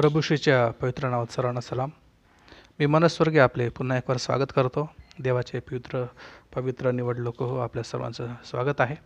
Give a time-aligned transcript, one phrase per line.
[0.00, 1.90] प्रभुशीच्या पवित्र नावात सर्वांना सलाम.
[2.78, 4.90] मी मनस्वर्गीय आपले पुन्हा एकवार स्वागत करतो.
[5.18, 6.04] देवाचे पवित्र
[6.54, 8.96] पवित्र निवड लोक हो आपल्या सर्वांचं स्वागत आहे.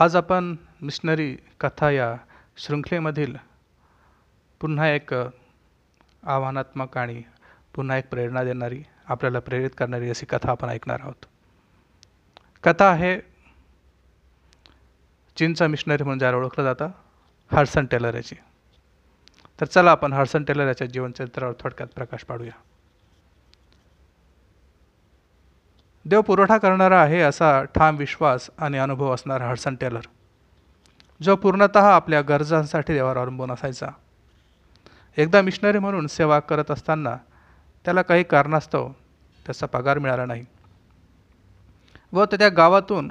[0.00, 2.16] आज आपण मिशनरी कथा या
[2.56, 3.36] शृंखलेमधील
[4.60, 5.14] पुन्हा एक
[6.22, 7.22] आव्हानात्मक आणि
[7.74, 11.26] पुन्हा एक प्रेरणा देणारी आपल्याला प्रेरित करणारी अशी कथा आपण ऐकणार आहोत.
[12.64, 13.20] कथा आहे
[15.36, 16.88] चीनचा मिशनरी म्हणून ज्याला ओळखलं जातं
[17.52, 18.34] हर्सन टेलर याची.
[19.62, 22.52] तर चला आपण हर्सन टेलर याच्या जीवनचरित्रावर थोडक्यात प्रकाश पाडूया.
[26.04, 30.06] देव पुरवठा करणारा आहे असा ठाम विश्वास आणि अनुभव असणारा हर्सन टेलर
[31.22, 33.88] जो पूर्णत आपल्या गरजांसाठी देवावर अवलंबून असायचा.
[35.16, 37.16] एकदा मिशनरी म्हणून सेवा करत असताना
[37.84, 38.88] त्याला काही कारणास्तव
[39.46, 40.44] त्याचा पगार मिळाला नाही
[42.12, 43.10] व त्या गावातून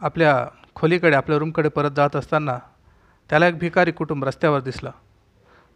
[0.00, 0.34] आपल्या
[0.74, 2.58] खोलीकडे आपल्या रूमकडे परत जात असताना
[3.30, 4.90] त्याला एक भिकारी कुटुंब रस्त्यावर दिसलं.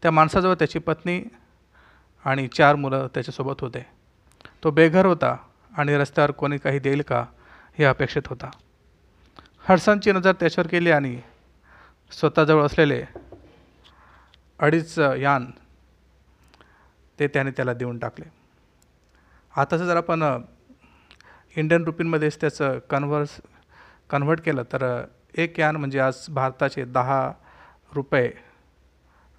[0.03, 1.23] त्या माणसाजवळ त्याची पत्नी
[2.25, 3.87] आणि चार मुलं त्याच्यासोबत होते.
[4.65, 5.37] तो बेघर होता
[5.77, 7.25] आणि रस्त्यावर कोणी काही देईल का
[7.79, 8.51] हे अपेक्षित होता.
[9.69, 11.19] हडसनची नजर त्याच्यावर केली आणि
[12.13, 13.03] स्वतःजवळ असलेले
[14.61, 15.51] अडीच यान
[17.19, 18.25] ते त्याने त्याला देऊन टाकले.
[19.55, 20.23] आताचं जर आपण
[21.57, 23.41] इंडियन रुपींमध्येच त्याचं कन्व्हर्स
[24.11, 24.85] कन्व्हर्ट केलं तर
[25.35, 27.33] एक यान म्हणजे आज भारताचे दहा
[27.95, 28.31] रुपये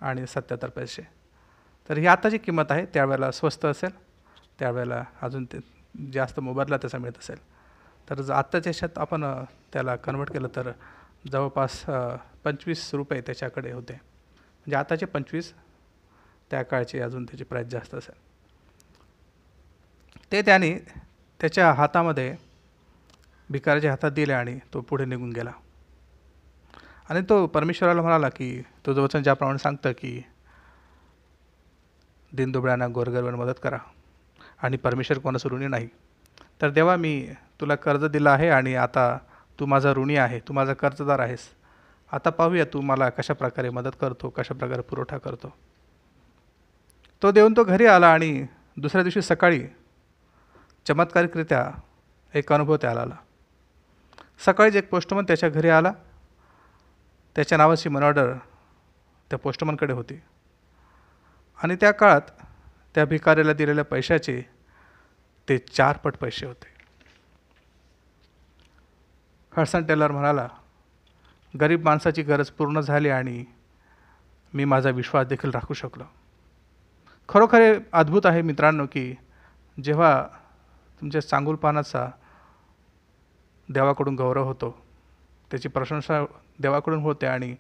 [0.02, 1.02] आणि सत्याहत्तर पैसे.
[1.90, 3.92] तर ही आताची किंमत आहे त्यावेळेला स्वस्त असेल
[4.60, 5.60] त्यावेळेला अजून ते
[6.14, 7.38] जास्त मोबदला त्याचा मिळत असेल.
[8.08, 9.24] तर जर आत्ताच्या ह्याच्यात आपण
[9.74, 10.72] त्याला कन्वर्ट केलं तर
[11.32, 11.84] जवळपास
[12.44, 13.94] पंचवीस रुपये त्याच्याकडे होते.
[13.94, 15.54] म्हणजे आताचे पंचवीस
[16.52, 18.16] त्या काळची अजून त्याची प्राईस जास्त असेल.
[20.32, 20.74] ते त्याने
[21.40, 22.36] त्याच्या हातामध्ये
[23.50, 25.52] भिकाराच्या हातात दिले आणि तो पुढे निघून गेला.
[27.10, 30.22] आणि तो परमेश्वराला म्हणाला की तुझं वचन ज्याप्रमाणे सांगतं की
[32.32, 33.78] दिनदुबळ्यांना गोरगरबांना मदत करा
[34.64, 35.88] आणि परमेश्वर कोणाचं ऋणी नाही.
[36.62, 37.30] तर देवा मी
[37.62, 39.18] तुला कर्ज दिलं आहे आणि आता
[39.60, 41.48] तू माझा ऋणी आहे तू माझा कर्जदार आहेस.
[42.12, 45.54] आता पाहूया तू मला कशा प्रकारे मदत करतो कशा प्रकारे पुरवठा करतो.
[47.22, 48.46] तो देऊन तो घरी आला आणि
[48.78, 49.62] दुसऱ्या दिवशी सकाळी
[50.88, 51.72] चमत्कारिकरित्या
[52.34, 53.16] एक अनुभव त्याला आला.
[54.46, 55.92] सकाळीच एक पोस्टमन त्याच्या घरी आला
[57.38, 58.34] त्याच्या नावाची मनी ऑर्डर
[59.30, 60.20] त्या पोस्टमनकडे होती.
[61.64, 62.22] आणि त्या काळात
[62.96, 64.42] त्या भिकाऱ्याला दिलेल्या पैशाचे
[65.50, 66.68] ते चारपट पैसे होते.
[69.58, 70.48] हडसन टेलर म्हणाला
[71.60, 73.46] गरीब माणसाची गरज पूर्ण झाली आणि
[74.54, 76.04] मी माझा विश्वास देखील राखू शकलो.
[77.30, 79.16] खरोखर हे अद्भुत आहे मित्रांनो की
[79.84, 80.28] जेव्हा
[81.02, 82.10] तुमच्या सांगूलपानाचा
[83.70, 84.84] देवाकडून गौरव होतो
[85.52, 86.24] त्याची प्रशंसा
[86.60, 87.56] देवाकडून होते आणि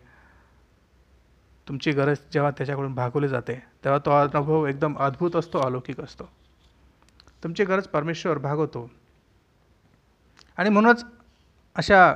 [1.67, 6.29] तुमची गरज जेव्हा त्याच्याकडून भागवली जाते तेव्हा तो अनुभव एकदम अद्भुत असतो अलौकिक असतो.
[7.43, 8.89] तुमची गरज परमेश्वर भागवतो.
[10.57, 11.05] आणि म्हणूनच
[11.75, 12.15] अशा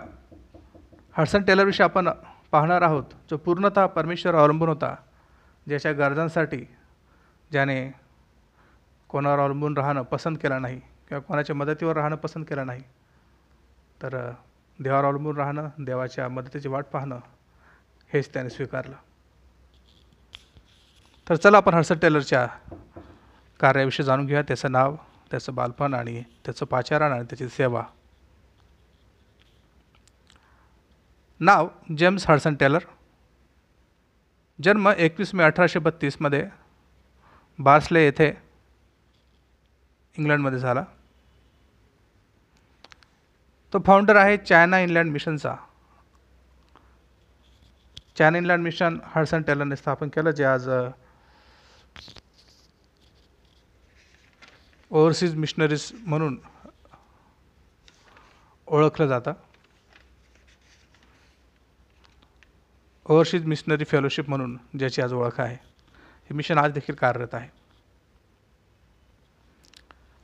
[1.13, 2.09] हडसन टेलरविषयी आपण
[2.51, 4.95] पाहणार आहोत जो पूर्णतः परमेश्वर अवलंबून होता
[5.67, 6.65] ज्याच्या गरजांसाठी
[7.51, 7.91] ज्याने
[9.07, 12.83] कोणावर अवलंबून राहणं पसंत केलं नाही किंवा कोणाच्या मदतीवर राहणं पसंत केलं नाही.
[14.01, 14.31] तर
[14.81, 17.19] देवावर अवलंबून राहणं देवाच्या मदतीची वाट पाहणं
[18.13, 18.95] हेच त्याने स्वीकारलं.
[21.29, 22.47] तर चला आपण हर्षद टेलरच्या
[23.59, 24.41] कार्याविषयी जाणून घेऊया.
[24.41, 24.95] त्याचं नाव
[25.31, 27.83] त्याचं बालपण आणि त्याचं पाचारण आणि त्याची सेवा.
[31.39, 31.67] नाव
[31.97, 32.79] जेम्स हडसन टेलर.
[34.63, 36.49] जन्म एकवीस मे अठराशे बत्तीसमध्ये
[37.59, 38.37] बार्सले येथे
[40.17, 40.83] इंग्लंडमध्ये झाला.
[43.73, 45.55] तो फाउंडर आहे चायना इनलँड मिशनचा
[48.17, 50.67] चायना इनलँड मिशन हडसन टेलरने स्थापन केलं जे आज
[54.91, 56.37] ओव्हरसीज मिशनरीज म्हणून
[58.67, 59.33] ओळखलं जातं.
[63.05, 65.55] ओव्हरसीज मिशनरी फेलोशिप म्हणून ज्याची आज ओळख आहे.
[65.55, 67.49] हे मिशन आज देखील कार्यरत आहे.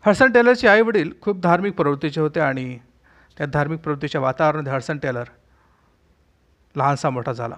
[0.05, 2.77] हर्सन टेलरचे आई वडील खूप धार्मिक प्रवृत्तीचे होते आणि
[3.37, 5.23] त्या धार्मिक प्रवृत्तीच्या वातावरणात हडसन टेलर
[6.75, 7.55] लहानसा मोठा झाला.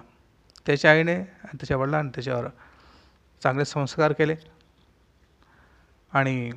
[0.66, 2.46] त्याच्या आईने आणि त्याच्या वडिलांनी त्याच्यावर
[3.42, 4.36] चांगले संस्कार केले.
[6.12, 6.50] आणि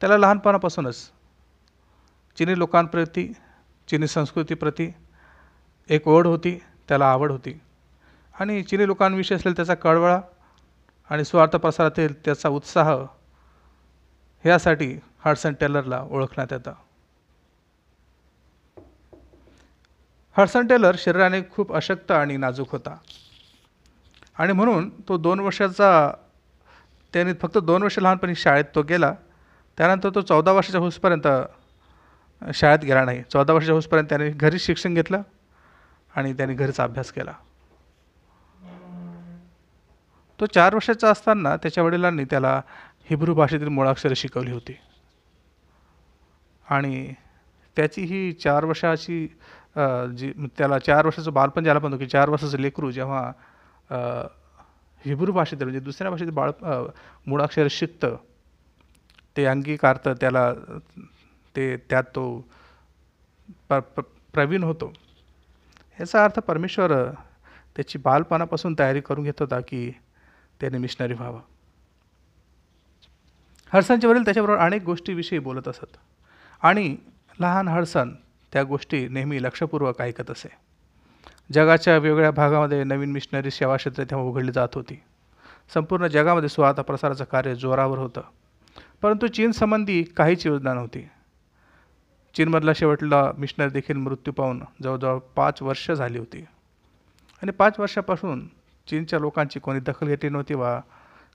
[0.00, 1.10] त्याला लहानपणापासूनच
[2.36, 3.32] चिनी लोकांप्रती
[3.88, 4.94] चिनी संस्कृतीप्रती
[5.88, 7.60] एक ओढ होती त्याला आवड होती.
[8.40, 10.20] आणि चिनी लोकांविषयी असलेला त्याचा कळवळा
[11.10, 12.94] आणि स्वार्थ प्रसारातील त्याचा उत्साह
[14.44, 16.72] ह्यासाठी हडसन टेलरला ओळखण्यात येतं.
[20.38, 22.96] हर्सन टेलर शरीराने खूप अशक्त आणि नाजूक होता.
[24.38, 26.12] आणि म्हणून तो दोन वर्षाचा
[27.12, 29.14] त्याने फक्त दोन वर्ष लहानपणी शाळेत तो गेला.
[29.78, 31.28] त्यानंतर तो चौदा वर्षाच्या होसपर्यंत
[32.54, 33.22] शाळेत गेला नाही.
[33.30, 35.22] चौदा वर्षाच्या होसपर्यंत त्याने घरीच शिक्षण घेतलं
[36.16, 37.32] आणि त्याने घरीच अभ्यास केला.
[40.40, 42.60] तो चार वर्षाचा असताना त्याच्या वडिलांनी त्याला
[43.10, 44.76] हिब्रू भाषेतील मुळाक्षरे शिकवली होती.
[46.70, 47.14] आणि
[47.76, 49.36] त्याची ही चार वर्षाची
[50.16, 53.30] जी त्याला चार वर्षाचं बालपण ज्याला म्हणतो की चार वर्षाचं लेकरू जेव्हा
[55.04, 56.50] हिब्रू भाषेतील म्हणजे दुसऱ्या भाषेतील बाळ
[57.26, 58.16] मुळाक्षर शिकतं
[59.36, 60.52] ते अंगीकारतं त्याला
[61.54, 62.24] ते त्यात तो
[63.70, 63.74] प
[64.34, 64.92] प्रवीण होतो.
[65.98, 66.92] याचा अर्थ परमेश्वर
[67.76, 69.90] त्याची बालपणापासून तयारी करून घेत होता की
[70.60, 71.40] त्याने मिशनरी व्हावं.
[73.72, 75.96] हडसनचे वडील त्याच्याबरोबर अनेक गोष्टीविषयी बोलत असत.
[76.62, 76.96] आणि
[77.40, 78.12] लहान हडसन
[78.52, 80.48] त्या गोष्टी नेहमी लक्षपूर्वक ऐकत असे.
[81.52, 85.02] जगाच्या वेगवेगळ्या भागामध्ये नवीन मिशनरी सेवाक्षेत्रे तेव्हा उघडली जात होती.
[85.74, 88.20] संपूर्ण जगामध्ये सुवार्ता प्रसाराचं कार्य जोरावर होतं.
[89.02, 91.08] परंतु चीन संबंधी काहीच योजना नव्हती.
[92.34, 96.40] चीनमधला शेवटला मिशनरी देखील मृत्यू पाहून जवळजवळ पाच वर्ष झाली होती.
[97.42, 98.48] आणि पाच वर्षापासून
[98.86, 100.80] चीनच्या लोकांची कोणी दखल घेतली नव्हती वा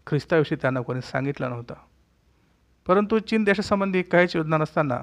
[0.08, 1.76] ख्रिस्ताविषयी त्यांना कोणी सांगितलं नव्हतं.
[2.88, 5.02] परंतु चीन देशासंबंधी काहीच योजना नसताना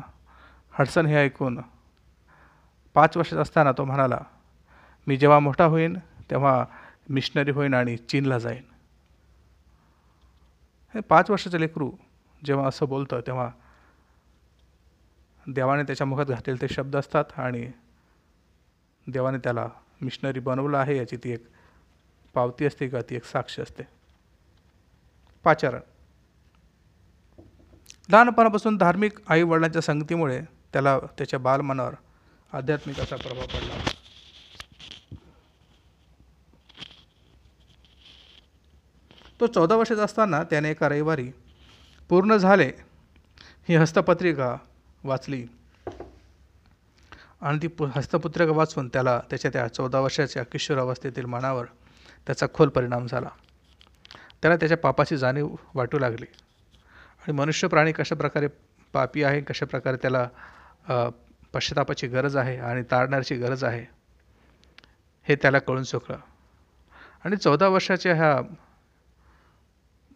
[0.72, 1.58] हडसन हे ऐकून
[2.94, 4.18] पाच वर्षाचा असताना तो म्हणाला
[5.06, 5.98] मी जेव्हा मोठा होईन
[6.30, 6.64] तेव्हा
[7.08, 8.62] मिशनरी होईन आणि चीनला जाईन.
[10.94, 11.92] हे पाच वर्षाचं लेकरू
[12.44, 13.50] जेव्हा असं बोलतं तेव्हा
[15.46, 17.70] देवाने त्याच्या मुखात घातलेले ते शब्द असतात आणि
[19.06, 19.68] देवाने त्याला
[20.00, 21.46] मिशनरी बनवलं आहे याची ती एक
[22.34, 23.82] पावती असते किंवा ती एक साक्ष असते.
[25.44, 25.80] पाचारण.
[28.08, 30.40] लहानपणापासून धार्मिक आई वडिलांच्या संगतीमुळे
[30.72, 31.94] त्याला त्याच्या बालमनावर
[32.52, 33.78] आध्यात्मिक असा प्रभाव पडला.
[39.40, 41.30] तो चौदा वर्षाचा असताना त्याने एका रविवारी
[42.08, 42.70] पूर्ण झाले
[43.68, 44.56] ही हस्तपत्रिका
[45.04, 45.46] वाचली.
[47.40, 51.66] आणि ती पु हस्तपत्रिका वाचून त्याला त्याच्या त्या चौदा वर्षाच्या किशोरावस्थेतील मनावर
[52.26, 53.28] त्याचा खोल परिणाम झाला.
[54.42, 56.26] त्याला त्याच्या पापाची जाणीव वाटू लागली.
[57.22, 58.46] आणि मनुष्य प्राणी कशा प्रकारे
[58.92, 60.28] पापी आहे कशा प्रकारे त्याला
[61.52, 63.86] पश्चातापाची गरज आहे आणि तारणारची गरज आहे
[65.28, 66.18] हे त्याला कळून चुकलं.
[67.24, 68.40] आणि चौदा वर्षाच्या ह्या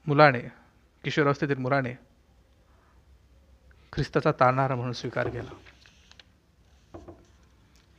[0.06, 0.40] मुलाने
[1.04, 1.92] किशोरावस्थेतील मुलाने
[3.92, 5.50] ख्रिस्ताचा तारणारा म्हणून स्वीकार केला.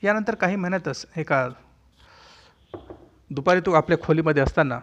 [0.04, 1.48] यानंतर काही महिन्यातच एका
[3.30, 4.80] दुपारी तो आपल्या खोलीमध्ये असताना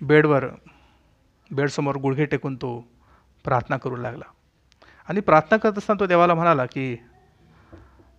[0.00, 0.46] बेडवर
[1.50, 2.80] बेडसमोर गुडघे टेकून तो
[3.44, 4.24] प्रार्थना करू लागला.
[5.08, 6.96] आणि प्रार्थना करत असताना तो देवाला म्हणाला की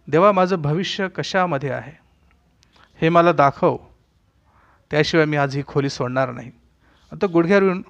[0.08, 1.92] देवा माझं भविष्य कशामध्ये आहे?
[3.02, 3.78] हे मला दाखव.
[4.92, 6.52] त्याशिवाय मी आज ही खोली सोडणार नाही.
[7.12, 7.82] तो गुडघ्यावर येऊन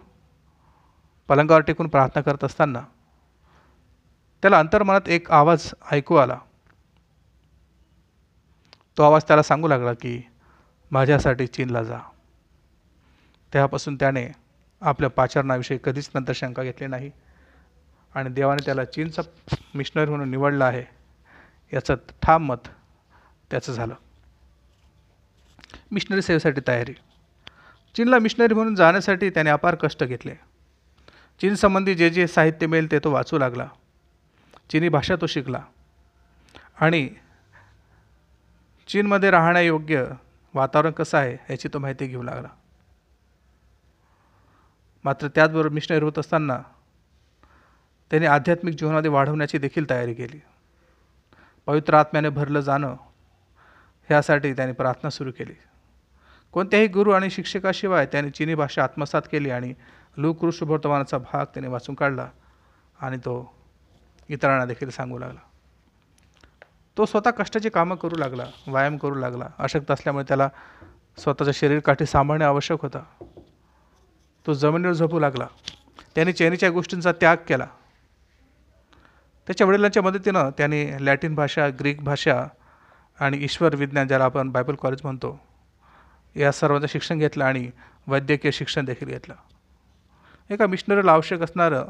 [1.28, 2.82] पलंगावर टेकून प्रार्थना करत असताना
[4.42, 6.38] त्याला अंतर्मनात एक आवाज ऐकू आला.
[8.98, 10.22] तो आवाज त्याला सांगू लागला की
[10.92, 12.00] माझ्यासाठी चीनला जा.
[13.54, 14.30] तेव्हापासून त्याने
[14.82, 17.12] आपल्या पाचारणाविषयी कधीच नंतर शंका घेतली नाही.
[18.16, 19.22] आणि देवाने त्याला चीनचा
[19.76, 20.84] मिशनरी म्हणून निवडलं आहे.
[21.74, 22.68] याचं ठाम मत
[23.52, 23.96] त्याचं झालं.
[25.92, 26.94] मिशनरी सेवेसाठी तयारी.
[27.96, 30.36] चीनला मिशनरी म्हणून जाण्यासाठी त्याने अपार कष्ट घेतले.
[31.42, 33.68] चीनसंबंधी जे जे साहित्य मिळेल ते तो वाचू लागला.
[34.70, 35.62] चीनी भाषा तो शिकला.
[36.82, 37.10] आणि
[38.88, 40.06] चीनमध्ये राहण्यायोग्य
[40.54, 42.48] वातावरण कसं आहे याची तो माहिती घेऊ लागला.
[45.04, 46.60] मात्र त्याचबरोबर मिशनरी होत असताना
[48.12, 50.42] त्याने आध्यात्मिक जीवनामध्ये वाढवण्याची देखील तयारी केली.
[51.66, 52.96] पवित्र आत्म्याने भरलं जाणं
[54.10, 55.54] ह्यासाठी त्याने प्रार्थना सुरू केली.
[56.52, 59.74] कोणत्याही गुरु आणि शिक्षकाशिवाय त्याने चिनी भाषा आत्मसात केली आणि
[60.18, 62.30] लुकृ वर्तमानाचा भाग त्याने वाचून काढला
[63.02, 63.56] आणि तो
[64.30, 65.40] इतरांना देखील सांगू लागला.
[66.98, 69.46] तो स्वतः कष्टाची कामं करू लागला व्यायाम करू लागला.
[69.60, 70.50] अशक्त असल्यामुळे त्याला
[71.18, 73.26] स्वतःचं शरीर काठी सांभाळणे आवश्यक होता.
[74.48, 75.48] तो जमिनीवर झोपू लागला.
[76.16, 77.68] त्याने चैनीच्या गोष्टींचा त्याग केला.
[79.50, 82.48] त्याच्या वडिलांच्या मदतीनं त्याने लॅटिन भाषा ग्रीक भाषा
[83.20, 85.40] आणि ईश्वर विज्ञान ज्याला आपण बायबल कॉलेज म्हणतो
[86.36, 87.70] या सर्वांचं शिक्षण घेतलं आणि
[88.08, 89.34] वैद्यकीय शिक्षण देखील घेतलं.
[90.50, 91.86] एका मिशनरीला आवश्यक असणारं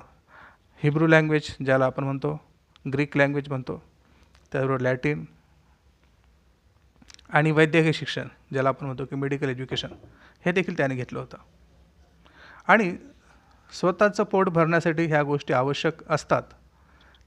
[0.84, 2.42] हिब्रू लँग्वेज ज्याला आपण म्हणतो
[2.94, 3.84] ग्रीक लँग्वेज म्हणतो
[4.52, 5.26] त्याचबरोबर लॅटिन
[7.30, 9.90] आणि वैद्यकीय शिक्षण ज्याला आपण म्हणतो की मेडिकल एज्युकेशन
[10.46, 11.38] हे देखील त्याने घेतलं होतं.
[12.68, 12.98] आणि
[13.72, 16.44] स्वतःचं पोट भरण्यासाठी ह्या गोष्टी आवश्यक असतात.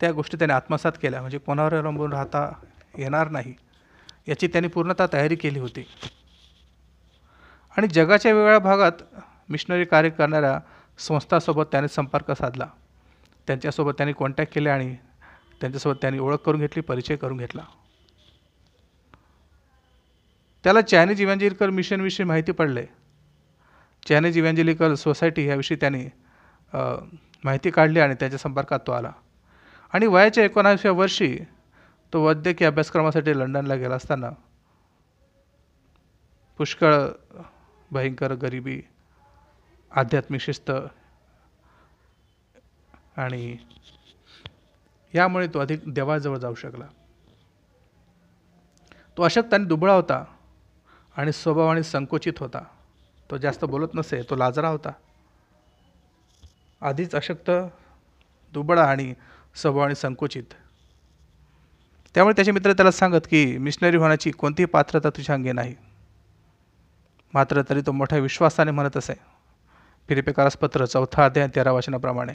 [0.03, 1.21] त्या गोष्टी त्याने आत्मसात केल्या.
[1.21, 2.51] म्हणजे कोणावर अवलंबून राहता
[2.99, 3.55] येणार नाही
[4.29, 5.85] याची त्यांनी पूर्णतः तयारी केली होती.
[7.77, 9.03] आणि जगाच्या वेगवेगळ्या भागात
[9.51, 10.59] मिशनरी कार्य करणाऱ्या
[10.99, 12.67] संस्थांसोबत त्याने संपर्क साधला.
[13.47, 14.95] त्यांच्यासोबत त्यांनी कॉन्टॅक्ट केले आणि
[15.61, 17.63] त्यांच्यासोबत त्यांनी ओळख करून घेतली परिचय करून घेतला.
[20.65, 22.85] त्याला चायनीज इव्हॅन्जेलिकल मिशनविषयी माहिती पडले.
[24.09, 26.05] चायनीज इव्हॅन्जेलिकल सोसायटी ह्याविषयी त्यांनी
[27.45, 29.13] माहिती काढली आणि त्याच्या संपर्कात तो आला.
[29.93, 31.39] आणि वयाच्या एकोणाव्या वर्षी
[32.13, 34.31] तो वैद्यकीय अभ्यासक्रमासाठी लंडनला गेला असताना
[36.59, 36.95] पुष्कळ
[37.91, 38.83] भयंकर गरिबी
[39.91, 40.71] आध्यात्मिक शिस्त
[43.17, 43.57] आणि
[45.15, 46.87] यामुळे तो अधिक देवाजवळ जाऊ शकला.
[49.17, 50.25] तो अशक्त आणि दुबळा होता
[51.17, 52.65] आणि स्वभावाने संकुचित होता.
[53.31, 54.91] तो जास्त बोलत नसे तो लाजरा होता.
[56.81, 57.51] आधीच अशक्त
[58.53, 59.15] दुबळा आणि
[59.55, 60.45] स्वभावाने संकुचित.
[62.15, 65.75] त्यामुळे त्याचे मित्र त्याला सांगत की मिशनरी होण्याची कोणतीही पात्रता तुझ्या अंगी नाही.
[67.35, 69.15] मात्र तरी तो मोठ्या विश्वासाने म्हणत असे.
[70.09, 72.33] फिलिपेकारास पत्र चौथा अध्याय तेरा वचनाप्रमाणे.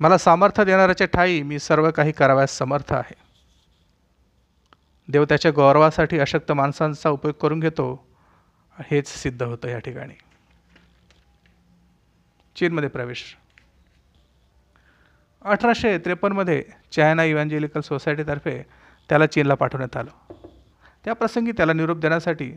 [0.00, 3.14] मला सामर्थ्य देणाऱ्याच्या ठाई मी सर्व काही करावयास समर्थ आहे.
[5.08, 8.06] देव त्याच्या गौरवासाठी अशक्त माणसांचा उपयोग करून घेतो
[8.78, 10.14] हेच सिद्ध होतं या ठिकाणी.
[12.56, 13.36] चीनमध्ये प्रवेश.
[15.44, 18.62] अठराशे त्रेपन्नमध्ये चायना इव्हॅन्जेलिकल सोसायटीतर्फे
[19.08, 20.34] त्याला चीनला पाठवण्यात आलं.
[21.04, 22.52] त्या प्रसंगी त्याला निरोप देण्यासाठी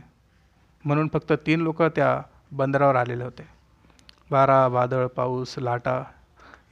[0.85, 2.21] म्हणून फक्त तीन लोक त्या
[2.51, 3.47] बंदरावर आलेले होते.
[4.31, 6.03] वारा वादळ पाऊस लाटा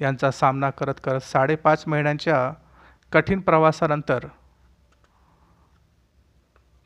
[0.01, 2.51] यांचा सामना करत करत साडेपाच महिन्यांच्या
[3.12, 4.25] कठीण प्रवासानंतर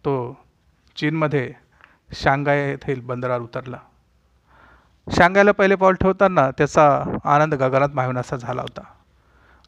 [0.06, 0.16] तो
[0.96, 1.54] चीनमध्ये
[2.14, 3.78] शांघाय येथील बंदरावर उतरला.
[5.08, 6.88] शांघायला पहिले पाऊल ठेवताना त्याचा
[7.24, 8.82] आनंद गगनात माविनासा झाला होता.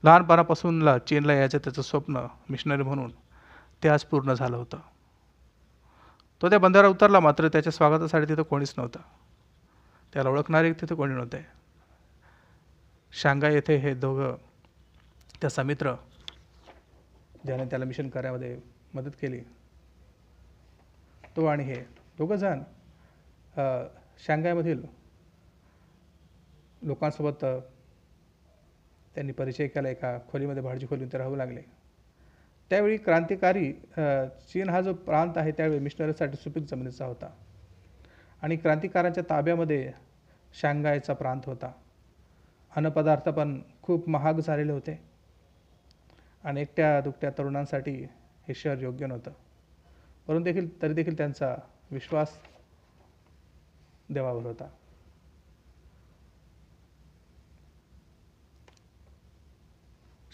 [0.04, 3.12] लहानपणापासूनला चीनला यायचं त्याचं स्वप्न मिशनरी म्हणून
[3.84, 4.80] ते आज पूर्ण झालं होतं.
[6.42, 9.00] तो त्या बंदरावर उतरला मात्र त्याच्या स्वागतासाठी तिथं कोणीच नव्हतं.
[10.14, 11.46] त्याला ओळखणारे तिथे कोणी नव्हते.
[13.14, 14.36] शांघाय येथे हे दोघं
[15.42, 15.94] त्याचा मित्र
[17.46, 18.58] ज्याने त्याला मिशन कार्यामध्ये
[18.94, 19.40] मदत केली.
[21.36, 21.76] तो आणि हे
[22.18, 22.60] दोघंजण
[23.56, 23.86] जण
[24.26, 24.82] शांघायमधील
[26.82, 27.46] लोकांसोबत
[29.18, 31.62] त्यांनी परिचयकाला एका खोलीमध्ये भाडजी खोलीमध्ये राहू लागले.
[32.70, 33.72] त्यावेळी क्रांतिकारी
[34.52, 37.30] चीन हा जो प्रांत आहे त्यावेळी मिशनरीसाठी सुपीक जमिनीचा होता.
[38.42, 39.92] आणि क्रांतिकारांच्या ताब्यामध्ये
[40.54, 41.72] शांघायचा प्रांत होता.
[42.76, 45.00] अन्नपदार्थ पण खूप महाग झालेले होते.
[46.44, 47.96] आणि एकट्या दुकट्या तरुणांसाठी
[48.48, 49.32] हे शहर योग्य नव्हतं.
[50.28, 51.56] परंतु देखील तरी देखील त्यांचा
[51.92, 52.38] विश्वास
[54.10, 54.68] देवावर होता.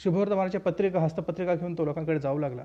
[0.03, 2.61] शुभवर्तमानाच्या पत्रिका हस्तपत्रिका घेऊन तो लोकांकडे जाऊ लागला.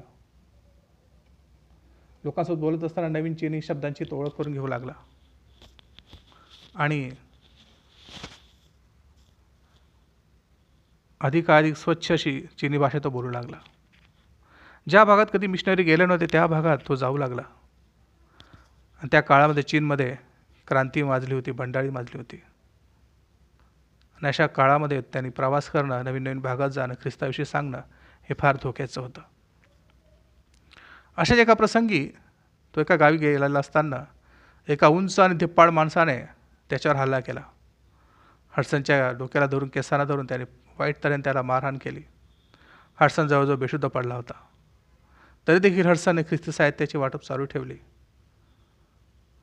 [2.24, 4.92] लोकांसोबत बोलत असताना नवीन चीनी शब्दांची तो ओळख करून घेऊ लागला.
[6.74, 7.10] आणि
[11.20, 13.56] अधिकाधिक स्वच्छ अशी चीनी भाषा तो बोलू लागला.
[14.88, 17.42] ज्या भागात कधी मिशनरी गेले नव्हते त्या भागात तो जाऊ लागला.
[19.00, 20.16] आणि त्या काळामध्ये चीनमध्ये
[20.66, 22.42] क्रांती माजली होती बंडाळी माजली होती.
[24.18, 27.78] आणि अशा काळामध्ये त्यांनी प्रवास करणं नवीन नवीन भागात जाणं ख्रिस्ताविषयी सांगणं
[28.22, 29.20] हे फार धोक्याचं होतं.
[31.16, 32.08] अशाच एका प्रसंगी
[32.76, 34.04] तो एका गावी गेलेला असताना
[34.68, 36.18] एका उंच आणि धिप्पाड माणसाने
[36.70, 37.40] त्याच्यावर हल्ला केला.
[38.50, 40.44] हडसनच्या डोक्याला धरून केसांना धरून त्याने
[40.78, 42.02] वाईट तऱ्हेने त्याला मारहाण केली.
[43.00, 44.32] हडसन जवळजवळ बेशुद्ध पडला होता.
[45.48, 47.76] तरी देखील हडसनने ख्रिस्ती साहित्याची वाटप चालू ठेवली.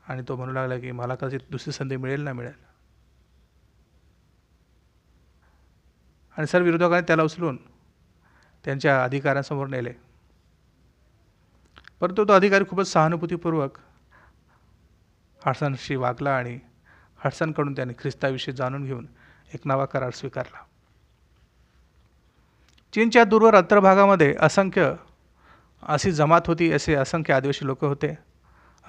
[0.08, 2.64] आणि तो म्हणू लागला की मला कदाचित दुसरी संधी मिळेल ना मिळेल?
[6.37, 7.57] आणि सर्व विरोधकांनी त्याला उचलून
[8.65, 9.93] त्यांच्या अधिकाऱ्यांसमोर नेले.
[12.01, 13.77] परंतु तो अधिकारी खूपच सहानुभूतीपूर्वक
[15.45, 16.59] हडसनशी वागला आणि
[17.25, 19.07] हडसनकडून त्याने ख्रिस्ताविषयी जाणून घेऊन
[19.53, 20.63] एक नवा करार स्वीकारला.
[22.93, 24.93] चीनच्या दूरवर अंतर्भागामध्ये असंख्य
[25.83, 28.17] अशी जमात होती असे असंख्य आदिवासी लोक होते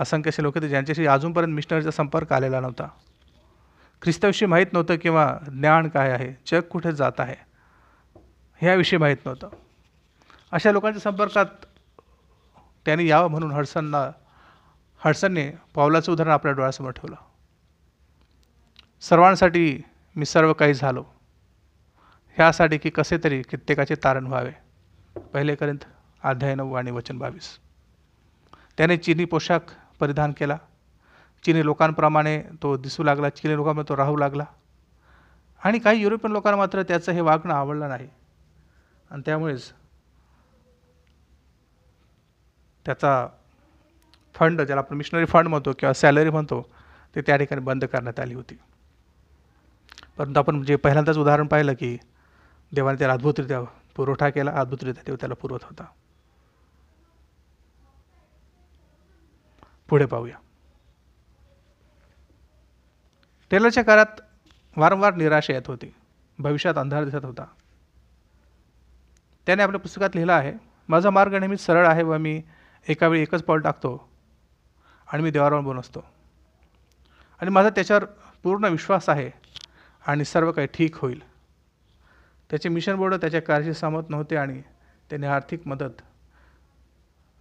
[0.00, 2.88] असंख्य असे लोक होते ज्यांच्याशी अजूनपर्यंत मिशनरीचा संपर्क आलेला नव्हता.
[4.02, 7.34] ख्रिस्ताविषयी माहीत नव्हतं किंवा ज्ञान काय आहे जग कुठे जात आहे
[8.60, 9.48] ह्याविषयी माहीत नव्हतं.
[10.52, 11.46] अशा लोकांच्या संपर्कात
[12.84, 14.12] त्यांनी यावं म्हणून हडसनला
[14.98, 17.16] हडसनने पावलाचं उदाहरण आपल्या डोळ्यासमोर ठेवलं.
[19.00, 19.82] सर्वांसाठी
[20.16, 21.04] मी सर्व काही झालो.
[22.34, 24.52] ह्यासाठी की कसे तरी कित्येकाचे तारण व्हावे.
[25.20, 25.84] पहिले करीत
[26.22, 27.58] अध्याय नऊ आणि वचन बावीस.
[28.78, 29.58] त्याने चिनी पोशाख
[30.00, 30.58] परिधान केला.
[31.42, 34.44] चिनी लोकांप्रमाणे तो दिसू लागला चिनी लोकांमध्ये तो राहू लागला.
[35.64, 38.08] आणि काही युरोपियन लोकांना मात्र त्याचं हे वागणं आवडलं नाही.
[39.10, 39.72] आणि त्यामुळेच
[42.84, 43.28] त्याचा
[44.34, 46.70] फंड ज्याला आपण मिशनरी फंड म्हणतो किंवा सॅलरी म्हणतो
[47.14, 48.58] ते त्या ठिकाणी बंद करण्यात आली होती.
[50.18, 51.98] परंतु आपण जे पहिल्यांदाच उदाहरण पाहिलं की
[52.72, 53.62] देवाने त्याला अद्भुतरित्या
[53.96, 55.84] पुरवठा केला अद्भुतरित्या देव त्याला पुरवत होता.
[59.88, 60.36] पुढे पाहूया.
[63.50, 64.20] टेलरच्या काळात
[64.76, 65.94] वारंवार निराशा येत होती.
[66.38, 67.44] भविष्यात अंधार दिसत होता.
[69.46, 70.52] त्याने आपल्या पुस्तकात लिहिलं आहे
[70.88, 72.42] माझा मार्ग नेहमीच सरळ आहे व मी
[72.88, 74.10] एका वेळी एकच पाऊल टाकतो
[75.12, 76.04] आणि मी देवावर अवलंबून असतो.
[77.40, 78.04] आणि माझा त्याच्यावर
[78.42, 79.30] पूर्ण विश्वास आहे
[80.06, 81.22] आणि सर्व काही ठीक होईल.
[82.50, 84.62] त्याचे मिशन बोर्ड त्याच्या कार्याशी सहमत नव्हते आणि
[85.10, 86.02] त्याने आर्थिक मदत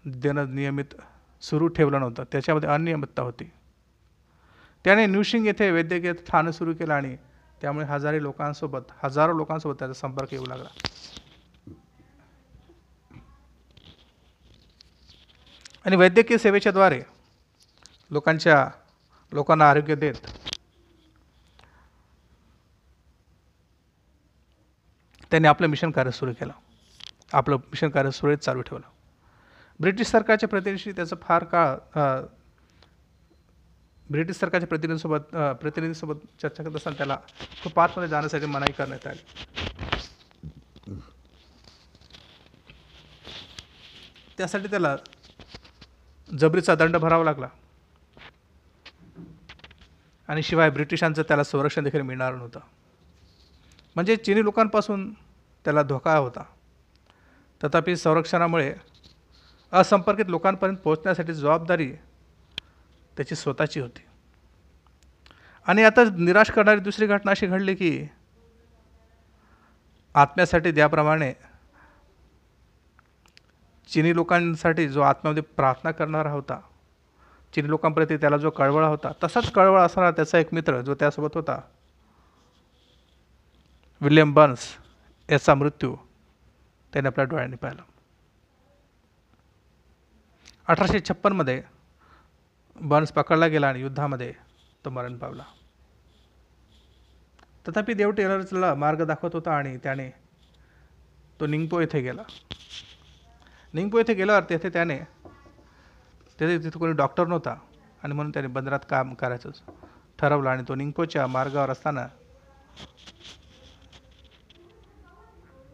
[0.05, 0.95] देणं नियमित
[1.41, 2.23] सुरू ठेवलं नव्हतं.
[2.31, 3.51] त्याच्यामध्ये अनियमितता होती.
[4.85, 7.15] त्याने न्यूशिंग येथे वैद्यकीय ठाणं सुरू केलं आणि
[7.61, 10.69] त्यामुळे हजारे लोकांसोबत हजारो लोकांसोबत त्याचा संपर्क येऊ लागला.
[15.85, 17.01] आणि वैद्यकीय सेवेच्या द्वारे
[18.11, 18.65] लोकांच्या
[19.31, 20.27] लोकांना आरोग्य देत
[25.31, 26.51] त्यांनी आपलं मिशन कार्य सुरू केलं.
[27.33, 28.87] आपलं मिशन कार्य सुरळीत चालू ठेवलं.
[29.79, 32.21] ब्रिटिश सरकारच्या प्रतिनिधीशी त्याचं फार काळ
[34.11, 37.17] ब्रिटिश सरकारच्या प्रतिनिधीसोबत प्रतिनिधीसोबत चर्चा करत असताना त्याला
[37.63, 39.21] तो पार्कमध्ये जाण्यासाठी मनाई करण्यात आली.
[44.37, 44.95] त्यासाठी त्याला
[46.29, 47.47] जबरीचा दंड भरावा लागला.
[50.29, 52.59] आणि शिवाय ब्रिटिशांचं त्याला संरक्षण देखील मिळणार नव्हतं.
[53.95, 55.11] म्हणजे चिनी लोकांपासून
[55.65, 56.43] त्याला धोका होता.
[57.61, 58.73] तथापि संरक्षणामुळे
[59.73, 61.91] असंपर्कित लोकांपर्यंत पोहोचण्यासाठी जबाबदारी
[63.17, 64.01] त्याची स्वतःची होती.
[65.67, 68.07] आणि आता निराश करणारी दुसरी घटना अशी घडली की
[70.15, 71.33] आत्म्यासाठी ज्याप्रमाणे
[73.89, 76.59] चिनी लोकांसाठी जो आत्म्यामध्ये प्रार्थना करणारा होता
[77.53, 81.59] चिनी लोकांप्रती त्याला जो कळवळा होता तसाच कळवळा असणारा त्याचा एक मित्र जो त्यासोबत होता
[84.01, 84.67] विल्यम बर्न्स
[85.29, 85.95] याचा मृत्यू
[86.93, 87.81] त्याने आपल्या डोळ्यांनी पाहिला.
[90.67, 91.63] अठराशे छप्पनमध्ये
[92.75, 94.31] बर्न्स पकडला गेला आणि युद्धामध्ये
[94.85, 95.43] तो मरण पावला.
[97.67, 100.09] तथापि देव टेलर्सला मार्ग दाखवत होता आणि त्याने
[101.39, 102.23] तो निंगपो येथे गेला.
[103.73, 104.97] निंगपो येथे गेल्यावर तेथे त्याने
[106.39, 107.55] तेथे तिथे कोणी डॉक्टर नव्हता
[108.03, 109.49] आणि म्हणून त्याने बंदरात काम करायचं
[110.19, 112.07] ठरवलं आणि तो निंगपोच्या मार्गावर असताना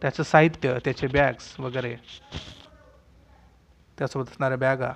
[0.02, 1.94] त्याचं साहित्य त्याचे बॅग्स वगैरे
[3.98, 4.92] त्यासोबत असणाऱ्या बॅगा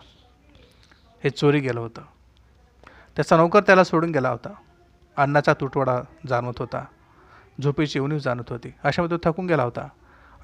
[1.25, 2.03] हे चोरी गेलं होतं.
[3.17, 4.55] त्याचा नोकर त्याला सोडून गेला होता.
[5.17, 6.85] अन्नाचा तुटवडा जाणवत होता.
[7.63, 8.75] झोपेची उणीव जाणवत होती.
[8.85, 9.89] अशामध्ये तो थकून गेला होता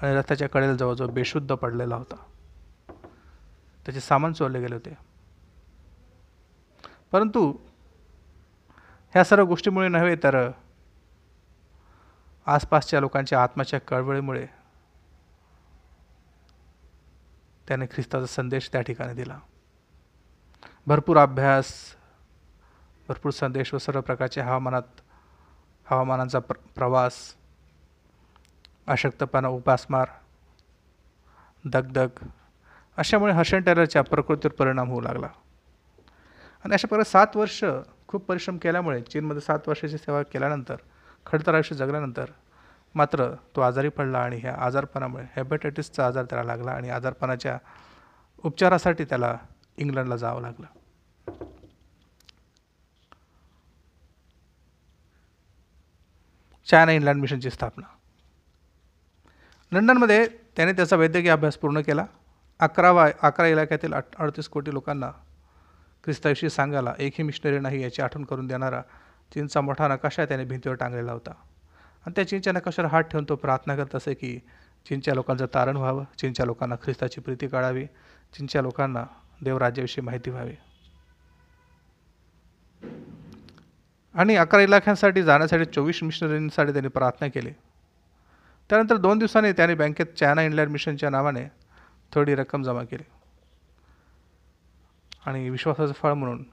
[0.02, 2.16] आणि रस्त्याच्या कडेला जवळजवळ बेशुद्ध पडलेला होता.
[3.84, 4.98] त्याचे सामान चोरले गेले होते.
[7.12, 7.52] परंतु
[9.12, 10.50] ह्या सर्व गोष्टीमुळे नव्हे तर
[12.46, 14.46] आसपासच्या लोकांच्या आत्माच्या कळवळीमुळे
[17.68, 19.38] त्याने ख्रिस्ताचा संदेश त्या ठिकाणी दिला.
[20.86, 21.68] भरपूर अभ्यास
[23.08, 25.00] भरपूर संदेश व सर्व प्रकारच्या हवामानात
[25.86, 27.14] हवामानाचा प्र प्रवास
[28.86, 30.08] अशक्तपणा उपासमार
[31.64, 32.24] दगदग
[32.98, 35.26] अशामुळे हर्षण टेलरच्या प्रकृतीवर परिणाम होऊ लागला.
[36.64, 37.62] आणि अशा प्रकारे सात वर्ष
[38.08, 40.76] खूप परिश्रम केल्यामुळे चीनमध्ये सात वर्षाची सेवा केल्यानंतर
[41.26, 42.30] खडतर आयुष्य जगल्यानंतर
[42.94, 47.58] मात्र तो आजारी पडला आणि ह्या आजारपणामुळे हेपेटायटिसचा आजार त्याला लागला आणि आजारपणाच्या
[48.44, 49.36] उपचारासाठी त्याला
[49.76, 50.66] इंग्लंडला जावं लागलं.
[56.66, 57.86] चायना इंग्लंड मिशनची स्थापना.
[59.72, 62.06] लंडनमध्ये त्याने त्याचा वैद्यकीय अभ्यास पूर्ण केला.
[62.60, 65.10] अकरावा अकरा इलाक्यातील अठ अडतीस कोटी लोकांना
[66.04, 68.82] ख्रिस्ताविषयी सांगायला एकही मिशनरी नाही याची आठवण करून देणारा
[69.34, 71.30] चीनचा मोठा नकाशा त्याने भिंतीवर टांगलेला होता.
[72.06, 74.38] आणि त्या चीनच्या नकाशावर हात ठेवून तो प्रार्थना करत असे की
[74.88, 77.86] चीनच्या लोकांचं तारण व्हावं चीनच्या लोकांना ख्रिस्ताची प्रीती काढावी
[78.34, 79.04] चीनच्या लोकांना
[79.42, 80.54] देवराज्याविषयी माहिती व्हावी.
[84.14, 87.50] आणि अकरा इलाख्यांसाठी जाण्यासाठी चोवीस मिशनरींसाठी त्यांनी प्रार्थना केली.
[88.68, 91.44] त्यानंतर दोन दिवसांनी त्याने बँकेत चायना इंग्लंड मिशनच्या नावाने
[92.12, 93.04] थोडी रक्कम जमा केली.
[95.26, 96.44] आणि विश्वासाचं फळ म्हणून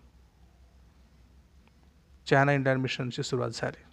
[2.29, 3.83] चायना इंडियन मिशनची सुरुवात झाली.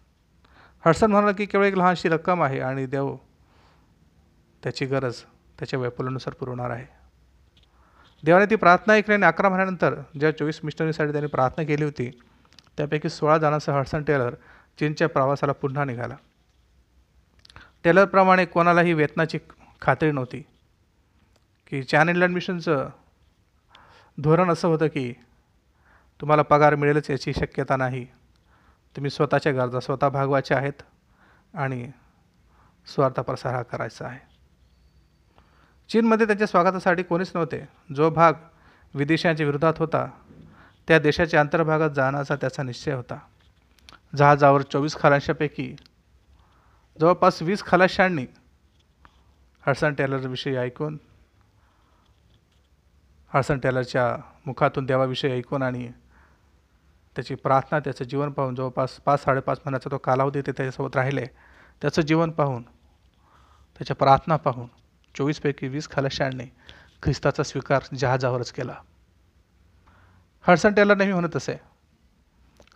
[0.87, 3.17] हडसन म्हणाला की केवळ एक लहानशी रक्कम आहे आणि देव
[4.63, 5.15] त्याची गरज
[5.59, 6.96] त्याच्या वैफल्यानुसार पुरवणार आहे.
[8.27, 12.11] देवाने ती प्रार्थना ऐकल्याने अकरा महिन्यानंतर ज्या चोवीस मिशनरीसाठी त्यांनी प्रार्थना केली होती
[12.77, 14.35] त्यापैकी सोळा जणांसह हडसन टेलर
[14.79, 16.17] चीनच्या प्रवासाला पुन्हा निघाला.
[17.85, 19.39] टेलरप्रमाणे कोणालाही वेतनाची
[19.81, 20.43] खात्री नव्हती
[21.67, 22.89] की चॅन इंग्लंड मिशनचं
[24.19, 25.13] धोरण असं होतं की
[26.21, 28.05] तुम्हाला पगार मिळेलच याची शक्यता नाही.
[28.97, 30.83] तुम्ही स्वतःच्या गरजा स्वतः भागवायच्या आहेत
[31.55, 31.91] आणि
[32.87, 34.36] स्वार्थ प्रसार हा करायचा आहे.
[35.91, 37.65] चीनमध्ये त्यांच्या स्वागतासाठी कोणीच नव्हते.
[37.95, 38.33] जो भाग
[38.95, 40.07] विदेशांच्या विरोधात होता
[40.89, 43.19] त्या देशाच्या अंतर्भागात जाण्याचा त्याचा निश्चय होता.
[44.17, 45.75] जहाजावर चोवीस खलाशापैकी
[47.01, 48.27] जवळपास वीस खलाशांनी
[49.67, 50.99] हडसन टेलरविषयी ऐकून
[53.35, 55.89] हडसन टेलरच्या मुखातून देवाविषयी ऐकून आणि
[57.17, 61.27] त्याची प्रार्थना त्याचं जीवन पाहून जवळपास पाच साडेपाच महिन्याचा तो कालावधी ते त्याच्यासोबत राहिले.
[61.83, 62.63] त्याचं जीवन पाहून
[63.79, 64.67] त्याच्या प्रार्थना पाहून
[65.19, 66.45] चोवीसपैकी वीस खलाशांनी
[67.03, 68.75] ख्रिस्ताचा स्वीकार जहाजावरच केला.
[70.43, 71.61] हडसन टेलर नेहमी म्हणत असे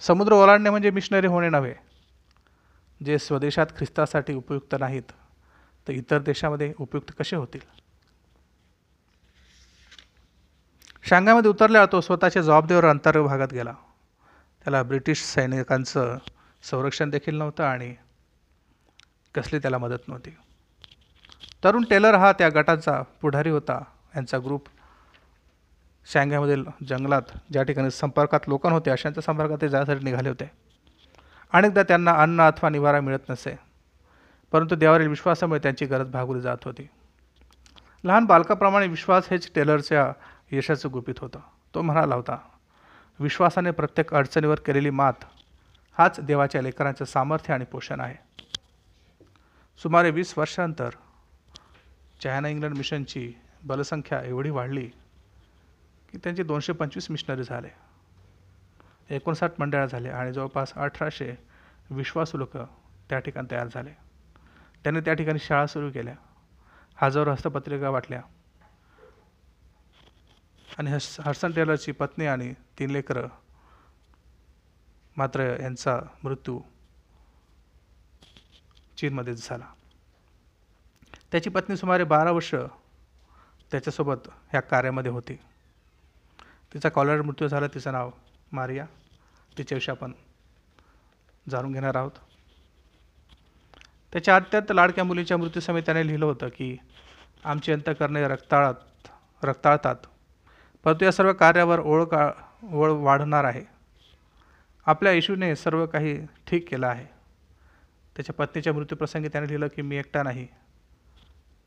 [0.00, 1.74] समुद्र ओलांडणे म्हणजे मिशनरी होणे नव्हे.
[3.04, 5.12] जे स्वदेशात ख्रिस्तासाठी उपयुक्त नाहीत
[5.88, 7.60] तर इतर देशामध्ये उपयुक्त कसे होतील?
[11.02, 13.72] शांघायमध्ये उतरल्यावर तो स्वतःच्या जबाबदारीवर अंतर्ग भागात गेला.
[14.64, 16.18] त्याला ब्रिटिश सैनिकांचं
[16.62, 17.94] संरक्षण देखील नव्हतं आणि
[19.34, 20.36] कसली त्याला मदत नव्हती.
[21.64, 23.82] तरुण टेलर हा त्या गटाचा पुढारी होता.
[24.16, 24.68] यांचा ग्रुप
[26.12, 30.50] शांघायमधील जंगलात ज्या ठिकाणी संपर्कात लोकां होते अशांच्या संपर्कात ते जाण्यासाठी निघाले होते.
[31.52, 33.58] अनेकदा त्यांना अन्न अथवा निवारा मिळत नसे
[34.52, 36.88] परंतु देवावरील विश्वासामुळे त्यांची गरज भागवली जात होती.
[38.04, 40.12] लहान बालकाप्रमाणे विश्वास हेच टेलरच्या
[40.52, 41.38] यशाचं गुपित होतं.
[41.74, 42.38] तो म्हणाला होता
[43.18, 45.24] विश्वासाने प्रत्येक अडचणीवर केलेली मात
[45.98, 48.16] हाच देवाच्या लेकरांचं सामर्थ्य आणि पोषण आहे.
[49.82, 50.88] सुमारे वीस वर्षांतर
[52.22, 54.86] चायना इंग्लंड मिशनची बलसंख्या एवढी वाढली
[56.10, 57.68] की त्यांचे दोनशे पंचवीस मिशनरी झाले.
[59.10, 61.38] एकोणसाठ मंडळं झाले आणि जवळपास अठराशे
[61.90, 62.56] विश्वासू लोक
[63.08, 63.90] त्या ठिकाणी तयार झाले.
[64.82, 66.14] त्यांनी त्या ठिकाणी शाळा सुरू केल्या.
[66.96, 68.22] हजारो हस्तपत्रिका वाटल्या.
[70.78, 73.28] आणि हस हर्सन टेलरची पत्नी आणि तीन लेकरं
[75.16, 76.60] मात्र यांचा मृत्यू
[78.96, 79.66] चीनमध्येच झाला.
[81.32, 82.54] त्याची पत्नी सुमारे बारा वर्ष
[83.70, 85.34] त्याच्यासोबत ह्या कार्यामध्ये होती.
[86.74, 88.10] तिचा कॉलर मृत्यू झाला तिचं नाव
[88.52, 88.86] मारिया.
[89.58, 90.12] तिच्याविषयी आपण
[91.50, 92.10] जाणून घेणार आहोत.
[94.12, 96.76] त्याच्या अत्यंत लाडक्या मुलीच्या मृत्यूसमयी त्याने लिहिलं होतं की
[97.44, 98.74] आमची अंतकरणे रक्ताळात
[99.42, 99.96] रक्ताळतात.
[100.84, 102.30] परंतु या सर्व कार्यावर ओळ का
[102.72, 103.64] ओळ वाढणार आहे.
[104.86, 107.04] आपल्या येशूने सर्व काही ठीक केलं आहे.
[108.16, 110.48] त्याच्या पत्नीच्या मृत्यूप्रसंगी त्याने लिहिलं की मी एकटा नाही.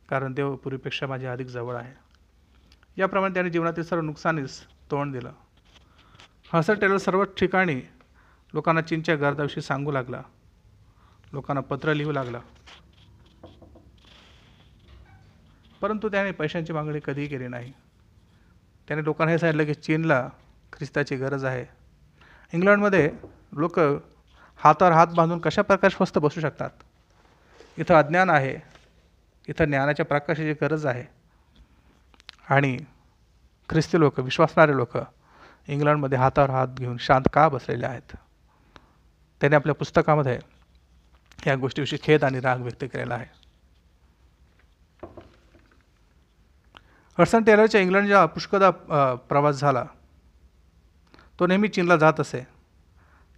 [0.09, 1.93] कारण देव पूर्वीपेक्षा माझ्या अधिक जवळ आहे.
[2.97, 5.31] याप्रमाणे त्याने जीवनातील सर्व नुकसानीस तोंड दिलं.
[6.53, 7.81] हसर टेलर सर्व ठिकाणी
[8.53, 10.21] लोकांना चीनच्या गर्दाविषयी सांगू लागला.
[11.33, 12.39] लोकांना पत्र लिहू लागला.
[15.81, 17.73] परंतु त्याने पैशांची मागणी कधीही केली नाही.
[18.87, 20.29] त्याने लोकांना हे सांगितलं की चीनला
[20.73, 21.65] ख्रिस्ताची गरज आहे.
[22.53, 23.11] इंग्लंडमध्ये
[23.53, 23.79] लोक
[24.57, 26.69] हातावर हात बांधून कशा प्रकारे स्वस्त बसू शकतात?
[27.77, 28.72] इथं अज्ञान आहे.
[29.47, 31.03] इथं ज्ञानाच्या प्रकाशाची गरज आहे.
[32.49, 32.77] आणि
[33.69, 34.97] ख्रिस्ती लोक विश्वासणारे लोक
[35.67, 38.15] इंग्लंडमध्ये हातावर हात घेऊन शांत का बसलेले आहेत?
[39.41, 40.37] त्याने आपल्या पुस्तकामध्ये
[41.47, 43.25] या गोष्टीविषयी खेद आणि राग व्यक्त केलेला आहे.
[47.17, 48.69] हर्सन टेलरच्या इंग्लंडच्या पुष्कदा
[49.29, 49.83] प्रवास झाला
[51.39, 52.45] तो नेहमी चीनला जात असे.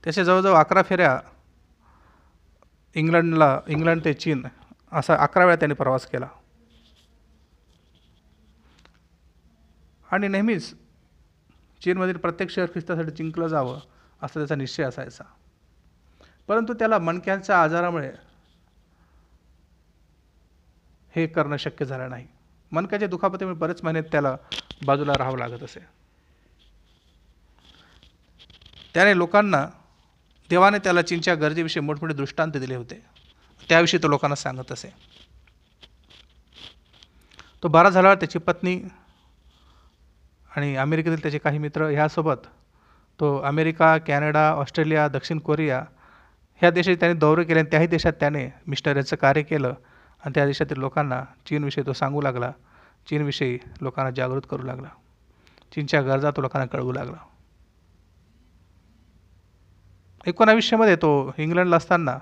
[0.04, 1.20] त्याच्या जवळजवळ अकरा फेऱ्या
[2.96, 4.46] इंग्लंडला इंग्लंड ते चीन
[4.95, 6.27] असा अकरा वेळा त्यांनी प्रवास केला.
[10.12, 10.75] आणि नेहमीच
[11.84, 13.79] चीनमधील प्रत्येक शहर ख्रिस्तासाठी जिंकलं जावं
[14.21, 15.23] असा त्याचा निश्चय असायचा.
[16.47, 18.12] परंतु त्याला मणक्यांच्या आजारामुळे
[21.15, 22.27] हे करणं शक्य झालं नाही.
[22.71, 24.38] मनक्याच्या दुखापतीमुळे बरेच महिने त्याला
[24.86, 25.79] बाजूला राहावं लागत असे.
[28.93, 29.67] त्याने लोकांना
[30.49, 33.14] देवाने त्याला चीनच्या गरजेविषयी मोठमोठे दृष्टांत दिले होते.
[33.69, 34.93] त्याविषयी तो लोकांना सांगत असे.
[37.63, 38.82] तो बारा झाल्यावर त्याची पत्नी
[40.56, 42.47] आणि अमेरिकेतील त्याचे काही मित्र ह्यासोबत
[43.19, 45.86] तो अमेरिका कॅनडा ऑस्ट्रेलिया दक्षिण कोरिया
[46.56, 49.73] ह्या देशात त्याने दौरे केले आणि त्याही देशात त्याने मिशनरीचं कार्य केलं
[50.25, 52.51] आणि त्या देशातील लोकांना चीनविषयी तो सांगू लागला.
[53.10, 54.88] चीनविषयी लोकांना जागृत करू लागला.
[55.75, 57.17] चीनच्या गरजा तो लोकांना कळवू लागला.
[60.25, 62.17] एकोणावीसशेमध्ये तो इंग्लंडला असताना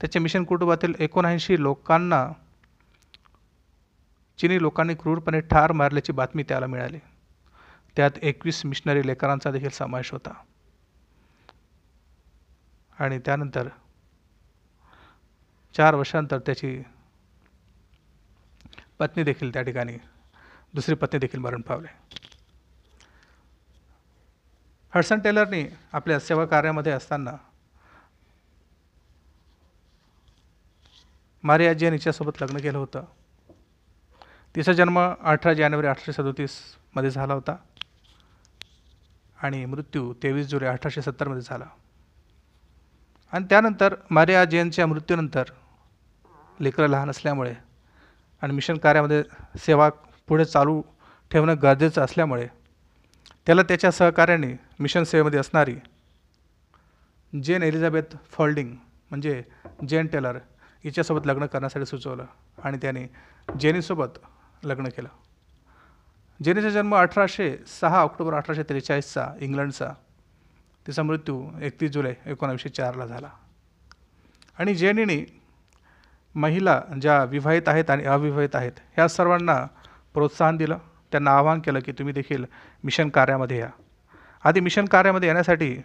[0.00, 2.26] त्याच्या मिशन कुटुंबातील एकोणऐंशी लोकांना
[4.38, 6.98] चिनी लोकांनी क्रूरपणे ठार मारल्याची बातमी त्याला मिळाली.
[7.96, 10.32] त्यात एकवीस मिशनरी लेकरांचा देखील समावेश होता.
[12.98, 13.68] आणि त्यानंतर
[15.76, 16.82] चार वर्षानंतर त्याची
[18.98, 19.96] पत्नी देखील त्या ठिकाणी
[20.74, 21.88] दुसरी पत्नी देखील मरण पावले.
[24.94, 27.36] हडसन टेलरनी आपल्या सेवा कार्यामध्ये असताना
[31.44, 33.04] मारिया जेन हिच्यासोबत लग्न केलं होतं.
[34.54, 37.56] तिचा जन्म अठरा जानेवारी अठराशे सदोतीसमध्ये झाला होता.
[39.42, 41.64] आणि मृत्यू तेवीस जुलै अठराशे सत्तरमध्ये झाला.
[43.32, 45.44] आणि त्यानंतर मारिया जैनच्या मृत्यूनंतर
[46.60, 47.54] लेकरं लहान असल्यामुळे
[48.42, 49.22] आणि मिशन कार्यामध्ये
[49.58, 49.88] सेवा
[50.28, 50.82] पुढे चालू
[51.30, 52.46] ठेवणं गरजेचं असल्यामुळे
[53.46, 55.74] त्याला त्याच्या सहकार्याने मिशन सेवेमध्ये असणारी
[57.32, 58.74] जेन एलिझाबेथ फॉल्डिंग
[59.10, 59.42] म्हणजे
[59.88, 60.38] जेन टेलर
[60.84, 62.24] हिच्यासोबत लग्न करण्यासाठी सुचवलं
[62.64, 63.06] आणि त्याने
[63.60, 64.18] जेनीसोबत
[64.64, 65.08] लग्न केलं.
[66.42, 69.92] जेनीचा जन्म अठराशे सहा ऑक्टोबर अठराशे त्रेचाळीसचा इंग्लंडचा.
[70.86, 73.28] तिचा मृत्यू एकतीस जुलै एकोणावीसशे चारला झाला.
[74.58, 75.42] आणि जेनीने
[76.34, 79.66] महिला ज्या विवाहित आहेत आणि अविवाहित आहेत ह्या सर्वांना
[80.14, 80.78] प्रोत्साहन दिलं.
[81.12, 82.44] त्यांना आवाहन केलं की तुम्ही देखील
[82.84, 83.70] मिशन कार्यामध्ये या.
[84.44, 85.78] आधी मिशन कार्यामध्ये येण्यासाठी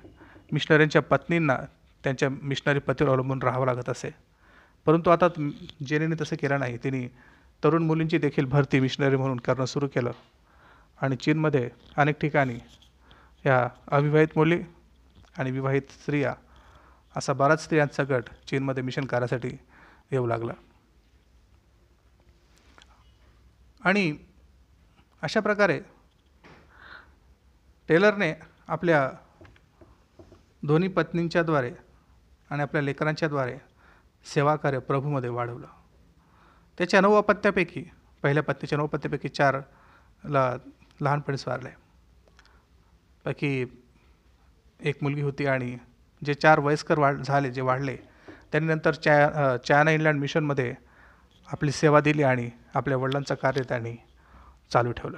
[0.51, 1.57] मिशनरींच्या पत्नींना
[2.03, 4.24] त्यांच्या मिशनरी पतीवर अवलंबून राहावं लागत असे.
[4.85, 5.27] परंतु आता
[5.87, 6.77] जेनेने तसं केलं नाही.
[6.77, 7.07] तिने
[7.63, 10.11] तरुण मुलींची देखील भरती मिशनरी म्हणून करणं सुरू केलं.
[11.01, 12.59] आणि चीनमध्ये अनेक ठिकाणी
[13.45, 14.59] या अविवाहित मुली
[15.37, 16.33] आणि विवाहित स्त्रिया
[17.15, 19.49] असा बराच स्त्रियांचा गट चीनमध्ये मिशन कार्यासाठी
[20.11, 20.53] येऊ लागला.
[23.83, 24.17] आणि
[25.21, 25.79] अशा प्रकारे
[27.89, 28.33] टेलरने
[28.67, 29.09] आपल्या
[30.63, 31.71] दोन्ही पत्नींच्याद्वारे
[32.49, 33.57] आणि आपल्या लेकरांच्याद्वारे
[34.25, 35.67] सेवाकार्य प्रभूमध्ये वाढवलं.
[36.77, 37.83] त्याच्या नऊ अपत्यापैकी
[38.23, 39.59] पहिल्या पत्नीच्या नऊ पत्त्यापैकी चार
[40.23, 40.55] ला
[41.01, 41.69] लहानपणीच वारले
[43.25, 43.65] पैकी
[44.79, 45.75] एक मुलगी होती आणि
[46.21, 47.95] जे चार वयस्कर वाढ झाले जे वाढले
[48.51, 50.73] त्यांनी नंतर चा चायना इंग्लंड मिशनमध्ये
[51.47, 53.95] आपली सेवा दिली आणि आपल्या वडिलांचं कार्य त्यांनी
[54.71, 55.17] चालू ठेवलं.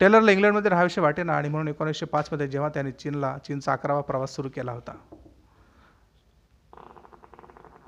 [0.00, 4.48] टेलरला इंग्लंडमध्ये राहाविषयी वाटेना आणि म्हणून एकोणीसशे पाचमध्ये जेव्हा त्याने चीनला चीनचा अकरावा प्रवास सुरू
[4.48, 4.92] केला होता.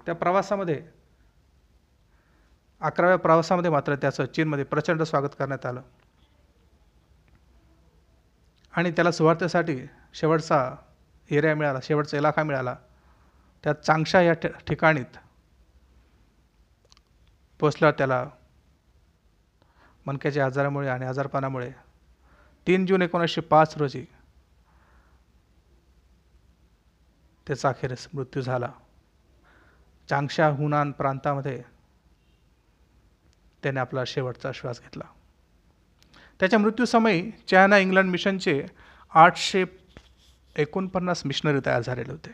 [0.07, 0.83] त्या प्रवासामध्ये
[2.81, 5.83] अकराव्या प्रवासामध्ये मात्र त्याचं चीनमध्ये प्रचंड स्वागत करण्यात आलं.
[8.77, 9.79] आणि त्याला सुवार्थेसाठी
[10.15, 10.77] शेवटचा
[11.31, 12.77] एरिया मिळाला शेवटचा इलाका मिळाला.
[13.65, 14.33] त्या चांगशा या
[14.67, 15.19] ठिकाणीत
[17.61, 18.25] पोचला त्याला
[20.07, 21.73] मनक्याच्या आजारामुळे आणि आजारपणामुळे
[22.67, 24.05] तीन जून एकोणीसशे पाच रोजी
[27.47, 28.73] त्याचा अखेरीस मृत्यू झाला.
[30.09, 31.63] चांगशा हुनान प्रांतामध्ये
[33.63, 35.05] त्याने आपला शेवटचा श्वास घेतला.
[36.41, 38.67] त्याच्या मृत्यूसमयी चायना इंग्लंड मिशनचे
[39.15, 39.65] आठशे
[40.57, 42.31] एकोणपन्नास मिशनरी तयार झालेले होते.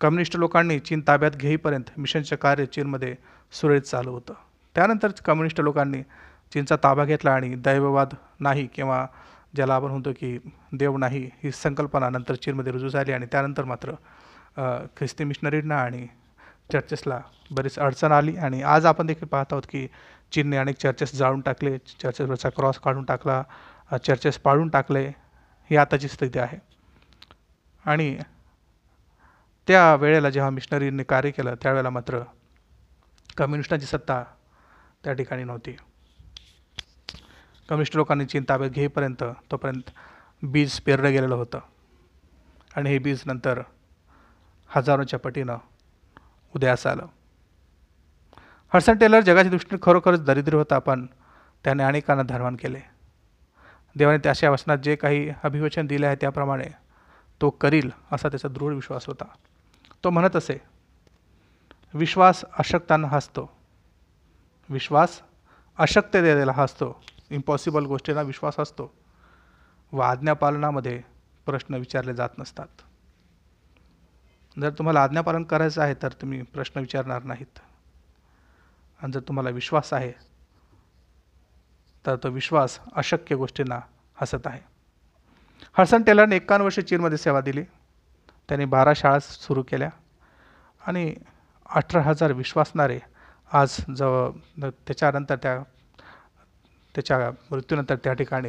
[0.00, 3.14] कम्युनिस्ट लोकांनी चीन ताब्यात घेईपर्यंत मिशनचे कार्य चीनमध्ये
[3.52, 4.34] सुरळीत चालू होतं.
[4.74, 6.02] त्यानंतर कम्युनिस्ट लोकांनी
[6.52, 9.06] चीनचा ताबा घेतला आणि दैववाद नाही किंवा
[9.56, 10.36] ज्याला आपण म्हणतो की
[10.72, 13.92] देव नाही ही संकल्पना नंतर चीनमध्ये रुजू झाली आणि त्यानंतर मात्र
[14.96, 16.06] ख्रिस्ती मिशनरींना आणि
[16.72, 18.36] चर्चेसला बरीच अडचण आली.
[18.36, 19.86] आणि आज आपण देखील पाहत आहोत की
[20.32, 23.42] चीनने अनेक चर्चेस जाळून टाकले चर्चेसवरचा क्रॉस काढून टाकला
[24.04, 25.06] चर्चेस पाळून टाकले
[25.70, 26.58] ही आताची स्थिती आहे.
[27.84, 28.16] आणि
[29.68, 32.20] त्या वेळेला जेव्हा मिशनरींनी कार्य केलं त्यावेळेला मात्र
[33.36, 34.22] कम्युनिस्टांची सत्ता
[35.04, 35.76] त्या ठिकाणी नव्हती.
[37.68, 39.90] कम्युनिस्ट लोकांनी चीन ताब्यात घेईपर्यंत तोपर्यंत
[40.42, 41.60] बीज पेरलं गेलेलं होतं.
[42.76, 43.62] आणि हे बीज नंतर
[44.68, 45.56] हजारोच्या पटीनं
[46.56, 47.06] उदयास आलं.
[48.74, 51.06] हर्सन टेलर जगाच्या दृष्टीने खरोखरच दरिद्र होता पण
[51.64, 52.80] त्याने अनेकांना धर्मान केले.
[53.96, 56.64] देवाने त्याच्या वचनात जे काही अभिवचन दिले आहे त्याप्रमाणे
[57.40, 59.24] तो करील असा त्याचा दृढ विश्वास होता.
[60.04, 60.60] तो म्हणत असे
[61.94, 63.58] विश्वास अशक्तांना हसतो.
[64.68, 65.22] विश्वास
[65.78, 67.02] अशक्यतेला हसतो.
[67.30, 68.94] इम्पॉसिबल गोष्टींना विश्वास असतो.
[69.92, 71.02] व आज्ञापालनामध्ये
[71.46, 72.66] प्रश्न विचारले जात नसतात.
[74.60, 77.58] जर तुम्हाला आज्ञापालन करायचं आहे तर तुम्ही प्रश्न विचारणार नाहीत.
[79.02, 80.12] आणि जर तुम्हाला विश्वास आहे
[82.06, 83.80] तर तो विश्वास अशक्य गोष्टींना
[84.14, 84.60] हसत आहे.
[85.78, 87.62] हडसन टेलरने एकावन्न वर्ष चीनमध्ये सेवा दिली.
[88.48, 89.90] त्याने बारा शाळा सुरू केल्या.
[90.86, 91.14] आणि
[91.70, 93.00] अठरा हजार विश्वासणारे
[93.52, 95.62] आज जवळ त्याच्यानंतर त्या
[96.98, 98.48] त्याच्या मृत्यूनंतर त्या ठिकाणी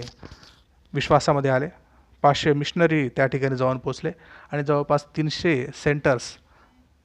[0.94, 1.68] विश्वासामध्ये आले.
[2.22, 4.12] पाचशे मिशनरी त्या ठिकाणी जाऊन पोचले.
[4.52, 6.32] आणि जवळपास तीनशे सेंटर्स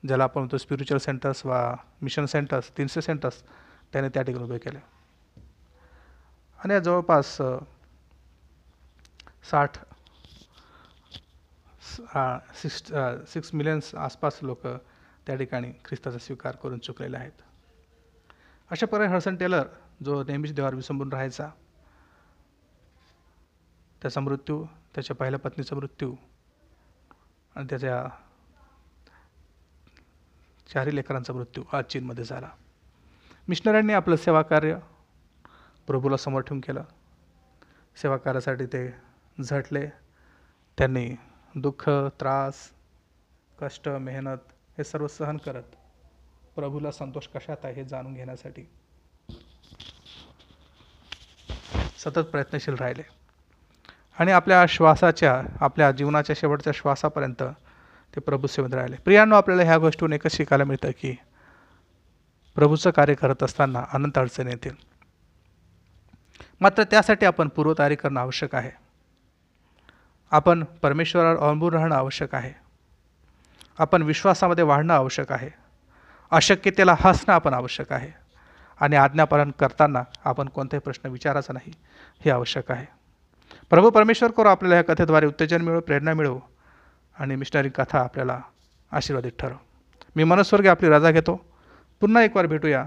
[0.06, 1.60] ज्याला आपण म्हणतो स्पिरिच्युअल सेंटर्स वा
[2.02, 3.42] मिशन सेंटर्स तीनशे सेंटर्स
[3.92, 4.78] त्याने त्या ठिकाणी उभे केले.
[6.58, 7.36] आणि जवळपास
[9.50, 9.78] साठ
[12.62, 12.82] सिक्स
[13.32, 14.66] सिक्स मिलियन्स आसपास लोक
[15.26, 17.42] त्या ठिकाणी ख्रिस्ताचा स्वीकार करून चुकलेले आहेत.
[18.70, 19.66] अशा प्रकारे हडसन टेलर
[20.02, 21.50] जो नेहमीच देवावर विसंबून राहायचा
[24.02, 26.14] त्याचा मृत्यू त्याच्या पहिल्या पत्नीचा मृत्यू
[27.56, 28.08] आणि त्याच्या
[30.72, 32.50] चारही लेकरांचा मृत्यू आज चीनमध्ये झाला.
[33.48, 34.78] मिशनऱ्यांनी आपलं सेवाकार्य
[35.86, 36.84] प्रभूला समोर ठेवून केलं.
[37.96, 38.94] सेवा कार्यासाठी ते
[39.42, 39.86] झटले.
[40.78, 41.16] त्यांनी
[41.56, 42.54] दुःख त्रास
[43.60, 45.76] कष्ट मेहनत हे सर्व सहन करत
[46.54, 48.62] प्रभूला संतोष कशात आहे हे जाणून घेण्यासाठी
[52.04, 53.02] सतत प्रयत्नशील राहिले.
[54.18, 57.42] आणि आपल्या श्वासाच्या आपल्या जीवनाच्या शेवटच्या श्वासापर्यंत
[58.14, 58.96] ते प्रभू सेवेत राहिले.
[58.96, 61.16] प्रियांनो आपल्याला ह्या गोष्टीतून एकच शिकायला मिळतं की
[62.54, 64.74] प्रभूचं कार्य करत असताना अनंत अडचणी येतील.
[66.60, 68.70] मात्र त्यासाठी आपण पूर्वतयारी करणं आवश्यक आहे.
[70.30, 72.52] आपण परमेश्वरावर अवलंबून राहणं आवश्यक आहे.
[73.78, 75.50] आपण विश्वासामध्ये वाढणं आवश्यक आहे.
[76.30, 78.24] अशक्यतेला हसणं आपण आवश्यक आहे.
[78.80, 81.72] आणि आज्ञापालन करताना आपण कोणताही प्रश्न विचारायचा नाही.
[82.20, 82.86] हे आवश्यक आहे.
[83.70, 86.38] प्रभू परमेश्वर करो आपल्याला या कथेद्वारे उत्तेजन मिळो प्रेरणा मिळो
[87.18, 88.40] आणि मिशनरी कथा आपल्याला
[88.92, 89.56] आशीर्वादित ठरव
[90.16, 91.34] मी मनस्वर्गी आपली रजा घेतो.
[92.00, 92.86] पुन्हा एक वार भेटूया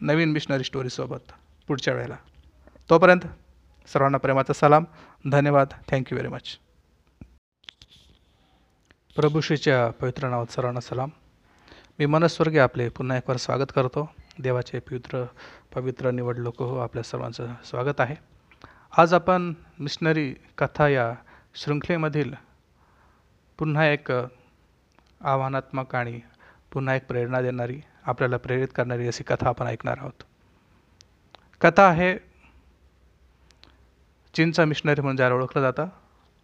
[0.00, 1.32] नवीन मिशनरी स्टोरीसोबत
[1.68, 2.16] पुढच्या वेळेला.
[2.90, 3.26] तोपर्यंत
[3.88, 4.84] सर्वांना प्रेमाचा सलाम.
[5.30, 5.68] धन्यवाद.
[5.88, 6.58] थँक्यू व्हेरी मच
[9.16, 11.08] प्रभूश्रीच्या पवित्र नावात सर्वांना सलाम.
[11.98, 14.08] मी मनस्वर्गी आपले पुन्हा एक वार स्वागत करतो.
[14.38, 15.24] देवाचे पवित्र
[15.74, 18.37] पवित्र निवड लोक हो आपल्या सर्वांचं स्वागत आहे.
[19.00, 21.14] आज आपण मिशनरी कथा या
[21.54, 22.32] शृंखलेमधील
[23.58, 26.20] पुन्हा एक आव्हानात्मक आणि
[26.72, 30.22] पुन्हा एक प्रेरणा देणारी आपल्याला प्रेरित करणारी अशी कथा आपण ऐकणार आहोत.
[31.60, 32.18] कथा आहे
[34.34, 35.88] चीनचा मिशनरी म्हणून ज्याला ओळखलं जातं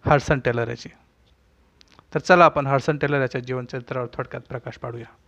[0.05, 0.89] हर्सन टेलर याची
[2.15, 5.24] तर चला आपण हर्सन टेलर याच्या जीवनचरित्रावर थोडक्यात प्रकाश पाडूया.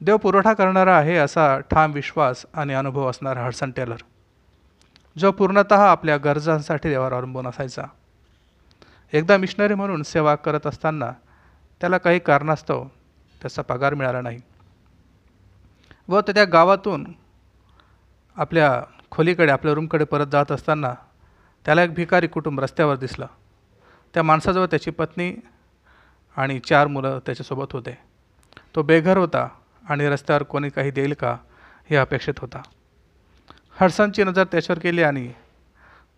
[0.00, 3.96] देव पुरवठा करणारा आहे असा ठाम विश्वास आणि अनुभव असणारा हडसन टेलर
[5.18, 7.82] जो पूर्णत आपल्या गरजांसाठी देवावर अवलंबून असायचा.
[9.12, 11.10] एकदा मिशनरी म्हणून सेवा करत असताना
[11.80, 12.84] त्याला काही कारणास्तव
[13.42, 14.38] त्याचा पगार मिळाला नाही
[16.08, 17.06] व तो त्या गावातून
[18.36, 20.94] आपल्या खोलीकडे आपल्या रूमकडे परत जात असताना
[21.64, 23.26] त्याला एक भिकारी कुटुंब रस्त्यावर दिसलं.
[24.14, 25.32] त्या माणसाजवळ त्याची पत्नी
[26.36, 27.98] आणि चार मुलं त्याच्यासोबत होते.
[28.74, 29.48] तो बेघर होता
[29.86, 31.36] आणि रस्त्यावर कोणी काही देईल का
[31.90, 32.62] हे अपेक्षित होता.
[33.80, 35.30] हडसनची नजर त्याच्यावर केली आणि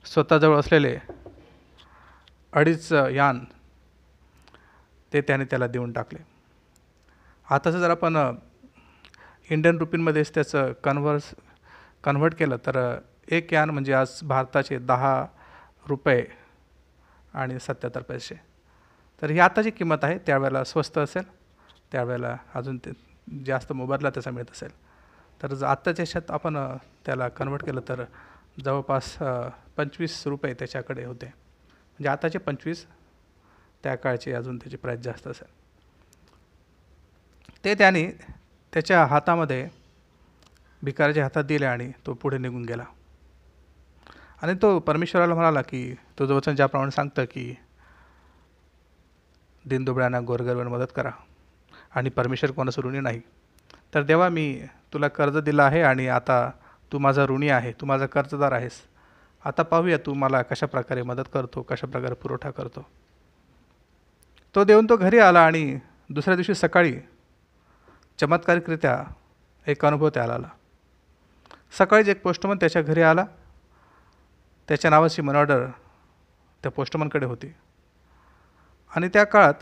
[0.05, 0.97] स्वतःजवळ असलेले
[2.53, 3.45] अडीच यान
[5.13, 6.19] ते त्याने त्याला देऊन टाकले.
[7.49, 8.17] आताचं जर आपण
[9.51, 11.35] इंडियन रुपींमध्येच त्याचं कन्व्हर्स
[12.05, 12.79] कन्व्हर्ट केलं तर
[13.29, 15.25] एक यान म्हणजे आज भारताचे दहा
[15.89, 16.25] रुपये
[17.35, 18.35] आणि सत्याहत्तर पैसे.
[19.23, 21.25] तर ही आताची किंमत आहे त्यावेळेला स्वस्त असेल
[21.93, 22.91] त्यावेळेला अजून ते
[23.47, 24.71] जास्त मोबदला त्याचा मिळत असेल.
[25.43, 26.57] तर जर आत्ताच्या ह्याच्यात आपण
[27.07, 28.05] त्याला कन्वर्ट केलं तर
[28.65, 29.17] जवळपास
[29.77, 31.27] पंचवीस रुपये त्याच्याकडे होते.
[31.27, 32.87] म्हणजे आताचे पंचवीस
[33.83, 35.49] त्या काळचे अजून त्याची प्राईस जास्त असेल.
[37.65, 38.07] ते त्याने
[38.73, 39.69] त्याच्या हातामध्ये
[40.83, 42.85] भिकाराच्या हातात दिले आणि तो पुढे निघून गेला.
[44.43, 47.55] आणि तो परमेश्वराला म्हणाला की तो वचन ज्याप्रमाणे सांगतं की
[49.65, 51.11] दिनदुबळ्यांना गोरगरवर मदत करा.
[51.95, 53.21] आणि परमेश्वर कोणाचं ऋणी नाही.
[53.95, 56.51] तर देवा मी तुला कर्ज दिलं आहे आणि आता
[56.93, 58.81] तू माझा ऋणी आहे तू माझा कर्जदार आहेस.
[59.45, 62.87] आता पाहूया तू मला कशा प्रकारे मदत करतो कशा प्रकारे पुरवठा करतो.
[64.55, 65.79] तो देऊन तो घरी आला आणि
[66.11, 66.97] दुसऱ्या दिवशी सकाळी
[68.19, 69.05] चमत्कारिकरित्या
[69.67, 70.49] एक अनुभव त्याला आला.
[71.79, 73.25] सकाळीच एक पोस्टमन त्याच्या घरी आला
[74.69, 75.67] त्याच्या नावाची मनी ऑर्डर
[76.63, 77.55] त्या पोस्टमनकडे होती.
[78.97, 79.55] आणि त्या काळात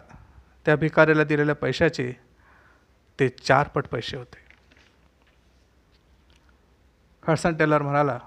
[0.67, 2.13] त्या भिकाऱ्याला दिलेल्या पैशाचे
[3.19, 4.45] ते चारपट पैसे होते.
[7.23, 8.19] हडसन टेलर म्हणाला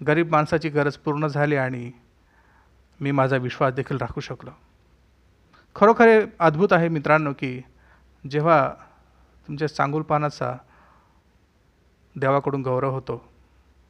[0.00, 1.90] गरीब माणसाची गरज पूर्ण झाली आणि
[3.00, 4.50] मी माझा विश्वास देखील राखू शकलो.
[5.76, 7.60] खरोखर हे अद्भुत आहे मित्रांनो की
[8.24, 8.68] जेव्हा
[9.48, 10.56] तुमच्या सांगुलपानाचा
[12.16, 13.16] देवाकडून गौरव होतो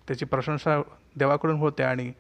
[0.09, 0.81] त्याची प्रशंसा
[1.17, 2.13] देवाकडून होते आणि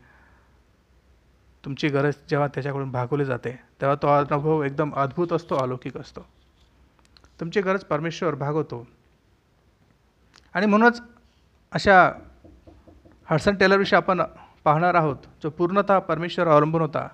[1.64, 6.26] तुमची गरज जेव्हा त्याच्याकडून भागवली जाते तेव्हा तो अनुभव एकदम अद्भुत असतो अलौकिक असतो.
[7.40, 8.86] तुमची गरज परमेश्वर भागवतो.
[10.54, 11.02] आणि म्हणूनच
[11.72, 12.12] अशा
[13.30, 14.22] हडसन टेलरविषयी आपण
[14.64, 17.08] पाहणार आहोत जो पूर्णतः परमेश्वर अवलंबून होता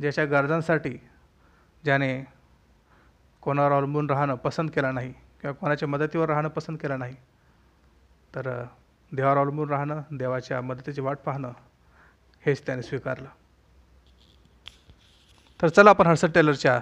[0.00, 0.98] ज्याच्या गरजांसाठी
[1.84, 2.26] ज्याने
[3.40, 7.14] कोणावर अवलंबून राहणं पसंत केलं नाही किंवा कोणाच्या मदतीवर राहणं पसंत केलं नाही.
[8.34, 8.64] तर
[9.12, 11.52] देवावर अवलंबून राहणं देवाच्या मदतीची वाट पाहणं
[12.46, 13.28] हेच त्याने स्वीकारलं.
[15.62, 16.80] तर चला आपण हर्षद टेलरच्या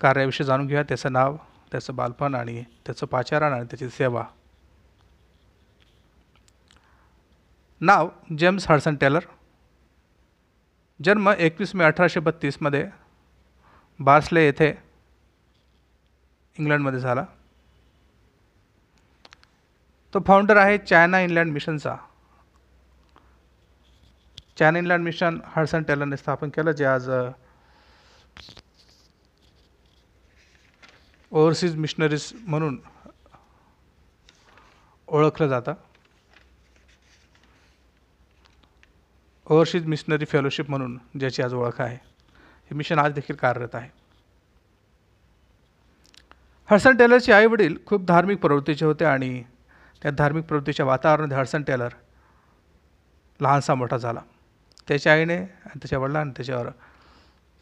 [0.00, 0.82] कार्याविषयी जाणून घेऊया.
[0.82, 1.36] त्याचं नाव
[1.72, 4.24] त्याचं बालपण आणि त्याचं पाचारण आणि त्याची सेवा.
[7.80, 8.08] नाव
[8.38, 9.20] जेम्स हडसन टेलर.
[11.04, 12.88] जन्म एकवीस मे अठराशे बत्तीसमध्ये
[14.00, 14.70] बार्सले येथे
[16.58, 17.24] इंग्लंडमध्ये झाला.
[20.14, 21.96] तो फाउंडर आहे चायना इंग्लंड मिशनचा.
[24.58, 27.10] चायना इंग्लंड मिशन हडसन टेलरने स्थापन केलं जे आज
[31.32, 32.80] ओव्हरसीज मिशनरीज म्हणून
[35.06, 35.74] ओळखलं जातं.
[39.46, 41.96] ओव्हरसीज मिशनरी फेलोशिप म्हणून ज्याची आज ओळख आहे.
[41.96, 43.90] हे मिशन आज देखील कार्यरत आहे.
[46.70, 49.44] हर्सन टेलरचे आई वडील खूप धार्मिक प्रवृत्तीचे होते आणि
[50.02, 51.88] त्या धार्मिक प्रवृत्तीच्या वातावरणात हर्सन टेलर
[53.40, 54.20] लहानसा मोठा झाला.
[54.88, 56.70] त्याच्या आईने आणि त्याच्या वडिलांनी त्याच्यावर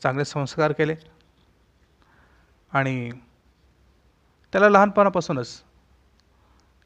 [0.03, 0.95] चांगले संस्कार केले.
[2.73, 3.11] आणि
[4.53, 5.63] त्याला लहानपणापासूनच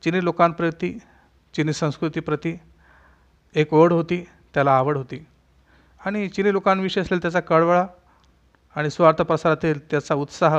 [0.03, 0.99] चिनी लोकांप्रती
[1.55, 2.59] चिनी संस्कृतीप्रती
[3.55, 5.27] एक ओढ होती त्याला आवड होती.
[6.07, 7.87] आणि चिनी लोकांविषयी असलेला त्याचा कळवळा
[8.77, 10.57] आणि स्वार्थ प्रसारातील त्याचा उत्साह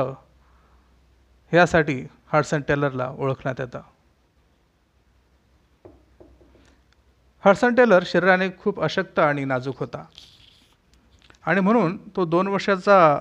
[1.50, 3.80] ह्यासाठी हडसन टेलरला ओळखण्यात येतं.
[7.44, 10.04] हडसन टेलर शरीराने खूप अशक्त आणि नाजूक होता.
[11.46, 13.18] आणि म्हणून तो दोन वर्षाचा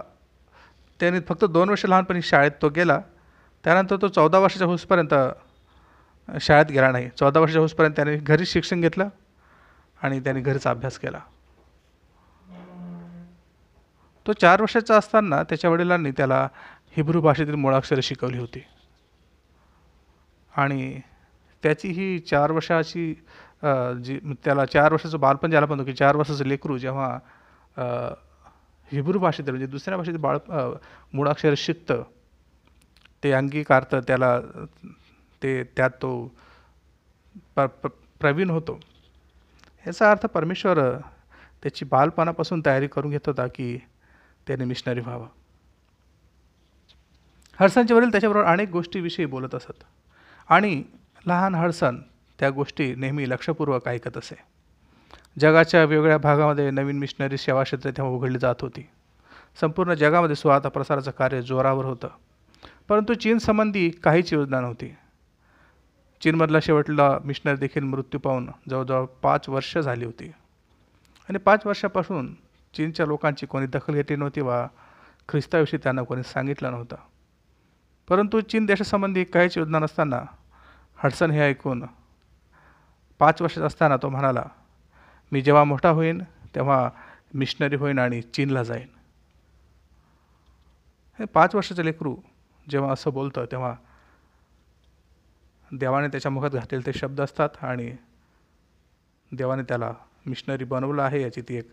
[0.99, 3.01] त्याने फक्त दोन वर्ष लहानपणी शाळेत तो गेला.
[3.63, 5.13] त्यानंतर तो चौदा वर्षाच्या होसपर्यंत
[6.41, 7.09] शाळेत गेला नाही.
[7.19, 9.07] चौदा वर्षाच्या होसपर्यंत त्याने घरीच शिक्षण घेतलं
[10.01, 11.19] आणि त्याने घरीच अभ्यास केला.
[14.25, 16.47] तो चार वर्षाचा असताना त्याच्या वडिलांनी त्याला
[16.95, 18.63] हिब्रू भाषेतील मुळाक्षरे शिकवली होती.
[20.53, 20.99] आणि
[21.63, 23.13] त्याची ही चार वर्षाची
[24.03, 27.17] जी त्याला चार वर्षाचं बालपण ज्याला म्हणतो की चार वर्षाचं लेकरू जेव्हा
[28.91, 30.37] हिब्रू भाषेतील म्हणजे दुसऱ्या भाषेतील बाळ
[31.13, 32.03] मुळाक्षर शिकतं
[33.23, 34.39] ते अंगीकारतं त्याला
[35.43, 36.31] ते त्यात तो
[37.55, 37.67] प्र
[38.19, 38.79] प्रवीण होतो.
[39.87, 40.97] याचा अर्थ परमेश्वर
[41.63, 43.77] त्याची बालपणापासून तयारी करून घेत होता की
[44.47, 45.27] त्याने मिशनरी व्हावं.
[47.59, 49.83] हडसनचे वडील त्याच्याबरोबर अनेक गोष्टीविषयी बोलत असत.
[50.49, 50.83] आणि
[51.27, 51.97] लहान हडसन
[52.39, 54.35] त्या गोष्टी नेहमी लक्षपूर्वक ऐकत असे.
[55.39, 58.89] जगाच्या वेगवेगळ्या भागामध्ये नवीन मिशनरी सेवाक्षेत्रे तेव्हा उघडली जात होती.
[59.61, 62.07] संपूर्ण जगामध्ये स्वार्थ प्रसाराचं कार्य जोरावर होतं.
[62.87, 64.95] परंतु चीनसंबंधी काहीच योजना नव्हती.
[66.21, 70.27] चीनमधला शेवटला मिशनरी देखील मृत्यू पाहून जवळजवळ पाच वर्ष झाली होती.
[71.29, 72.33] आणि पाच वर्षापासून
[72.73, 74.67] चीनच्या लोकांची कोणी दखल घेतली नव्हती वा
[75.29, 76.95] ख्रिस्ताविषयी त्यांना कोणी सांगितलं नव्हतं.
[78.07, 80.21] परंतु चीन देशासंबंधी काहीच योजना नसताना
[80.95, 81.83] हडसन हे ऐकून
[83.19, 84.43] पाच वर्षात असताना तो म्हणाला
[85.31, 86.21] मी जेव्हा मोठा होईन
[86.55, 86.89] तेव्हा
[87.33, 88.87] मिशनरी होईन आणि चीनला जाईन.
[91.19, 92.15] हे पाच वर्षाचे लेकरू
[92.69, 93.75] जेव्हा असं बोलतं तेव्हा
[95.71, 97.95] देवाने त्याच्या मुखात घातलेले ते शब्द असतात आणि
[99.31, 99.93] देवाने त्याला
[100.25, 101.71] मिशनरी बनवलं आहे याची ती एक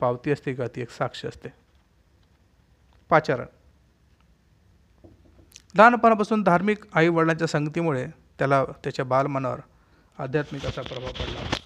[0.00, 1.48] पावती असते का ती एक साक्ष असते.
[3.08, 3.46] पाचारण.
[5.78, 8.06] लहानपणापासून धार्मिक आई वडिलांच्या संगतीमुळे
[8.38, 9.60] त्याला त्याच्या बालमनावर
[10.18, 11.56] आध्यात्मिक असा प्रभाव पडला.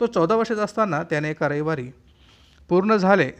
[0.00, 1.90] तो चौदा वर्षाचा असताना त्याने एका रविवारी
[2.68, 3.30] पूर्ण झाले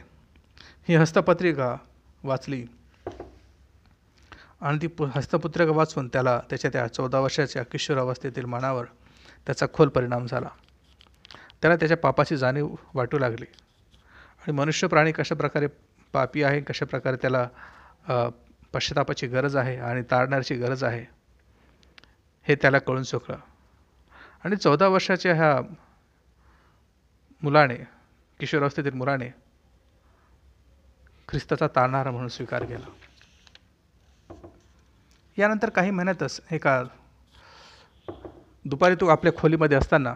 [0.89, 1.77] ही हस्तपत्रिका
[2.25, 2.65] वाचली.
[4.61, 8.85] आणि ती पु हस्तपत्रिका वाचून त्याला त्याच्या त्या चौदा वर्षाच्या किशोरावस्थेतील मनावर
[9.47, 10.49] त्याचा खोल परिणाम झाला.
[11.61, 13.45] त्याला त्याच्या पापाची जाणीव वाटू लागली.
[13.45, 15.67] आणि मनुष्य प्राणी कशाप्रकारे
[16.13, 17.47] पापी आहे कशाप्रकारे त्याला
[18.73, 21.05] पश्चातापाची गरज आहे आणि तारण्याची गरज आहे
[22.47, 23.37] हे त्याला कळून चुकलं.
[24.45, 25.61] आणि चौदा वर्षाच्या ह्या
[27.43, 27.77] मुलाने
[28.41, 29.29] किशोरावस्थेतील मुराने
[31.29, 32.87] ख्रिस्ताचा तारणारा म्हणून स्वीकार केला.
[35.39, 36.83] यानंतर काही महिन्यातच एका
[38.65, 40.15] दुपारी तो आपल्या खोलीमध्ये असताना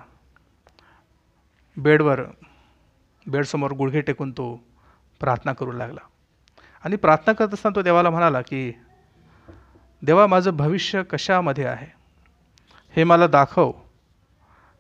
[1.77, 2.21] बेडवर
[3.27, 4.65] बेडसमोर गुडघे टेकून तो
[5.21, 6.01] प्रार्थना करू लागला.
[6.85, 8.73] आणि प्रार्थना करत असताना तो देवाला म्हणाला की
[10.03, 11.87] देवा माझं भविष्य कशामध्ये आहे?
[12.97, 13.73] हे मला दाखव.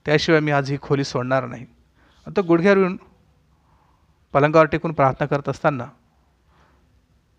[0.05, 1.66] त्याशिवाय मी आज ही खोली सोडणार नाही.
[2.26, 2.97] आता गुडघ्यावर येऊन
[4.33, 5.87] पलंगावर टेकून प्रार्थना करत असताना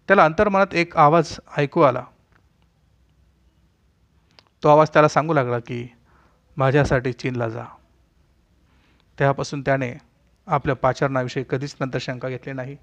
[0.07, 2.03] त्याला अंतर्मनात एक आवाज ऐकू आला.
[4.63, 5.87] तो आवाज त्याला सांगू लागला की
[6.57, 7.63] माझ्यासाठी चीनला जा.
[9.19, 9.93] तेव्हापासून त्याने
[10.47, 12.77] आपल्या पाचारणाविषयी कधीच नंतर शंका घेतली नाही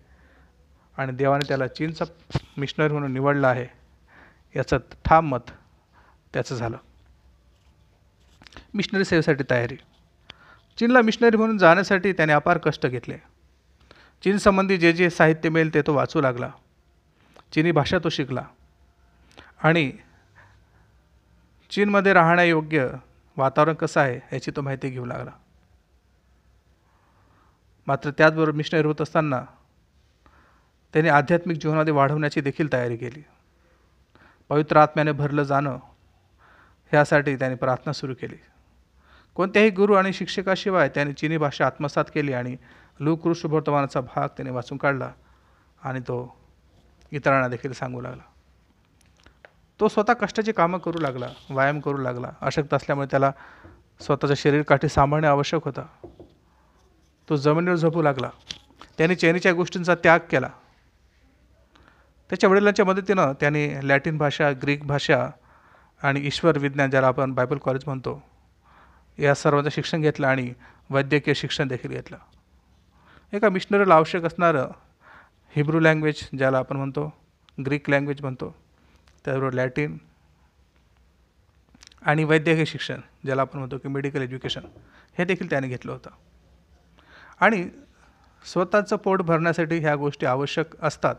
[0.99, 2.05] आणि देवाने त्याला चीनचा
[2.57, 3.67] मिशनरी म्हणून निवडलं आहे
[4.57, 5.51] याचं ठाम मत
[6.33, 6.77] त्याचं झालं.
[8.75, 9.77] मिशनरी सेवेसाठी तयारी.
[10.79, 13.19] चीनला मिशनरी म्हणून जाण्यासाठी त्याने अपार कष्ट घेतले.
[14.25, 16.51] चीनसंबंधी जे जे साहित्य मिळेल ते तो वाचू लागला.
[17.53, 18.43] चिनी भाषा तो शिकला.
[19.63, 19.93] आणि
[21.71, 22.89] चीनमध्ये राहण्यायोग्य
[23.37, 25.31] वातावरण कसं आहे याची तो माहिती घेऊ लागला.
[27.87, 29.45] मात्र त्याचबरोबर मिशनरी होत असताना
[30.93, 33.25] त्यांनी आध्यात्मिक जीवनामध्ये वाढवण्याची देखील तयारी केली.
[34.49, 35.79] पवित्र आत्म्याने भरलं जाणं
[36.91, 38.37] ह्यासाठी त्यांनी प्रार्थना सुरू केली.
[39.35, 42.57] कोणत्याही गुरु आणि शिक्षकाशिवाय त्याने चिनी भाषा आत्मसात केली आणि
[43.01, 45.13] लुकृष्ण वर्तमानाचा भाग त्याने वाचून काढला
[45.83, 46.37] आणि तो
[47.11, 48.23] इतरांना देखील सांगू लागला.
[49.81, 52.29] तो स्वतः कष्टाची कामं करू लागला व्यायाम करू लागला.
[52.41, 53.33] अशक्त असल्यामुळे त्याला
[54.01, 55.83] स्वतःच्या शरीरकाठी सांभाळणे आवश्यक होता.
[57.29, 58.31] तो जमिनीवर झोपू लागला.
[58.99, 60.49] त्याने चैनीच्या गोष्टींचा त्याग केला.
[62.31, 65.31] त्याच्या वडिलांच्या मदतीनं त्याने लॅटिन भाषा ग्रीक भाषा
[66.03, 68.23] आणि ईश्वर विज्ञान ज्याला आपण बायबल कॉलेज म्हणतो
[69.19, 70.53] या सर्वांचं शिक्षण घेतलं आणि
[70.91, 72.17] वैद्यकीय शिक्षण देखील घेतलं.
[73.33, 74.69] एका मिशनरीला आवश्यक असणारं
[75.57, 77.13] हिब्रू लँग्वेज ज्याला आपण म्हणतो
[77.67, 78.57] ग्रीक लँग्वेज म्हणतो
[79.25, 79.99] त्याचबरोबर लॅटिन
[82.03, 84.61] आणि वैद्यकीय शिक्षण ज्याला आपण म्हणतो की मेडिकल एज्युकेशन
[85.19, 86.11] हे देखील त्याने घेतलं होतं.
[87.41, 87.69] आणि
[88.45, 91.15] स्वतःचं पोट भरण्यासाठी ह्या गोष्टी आवश्यक असतात.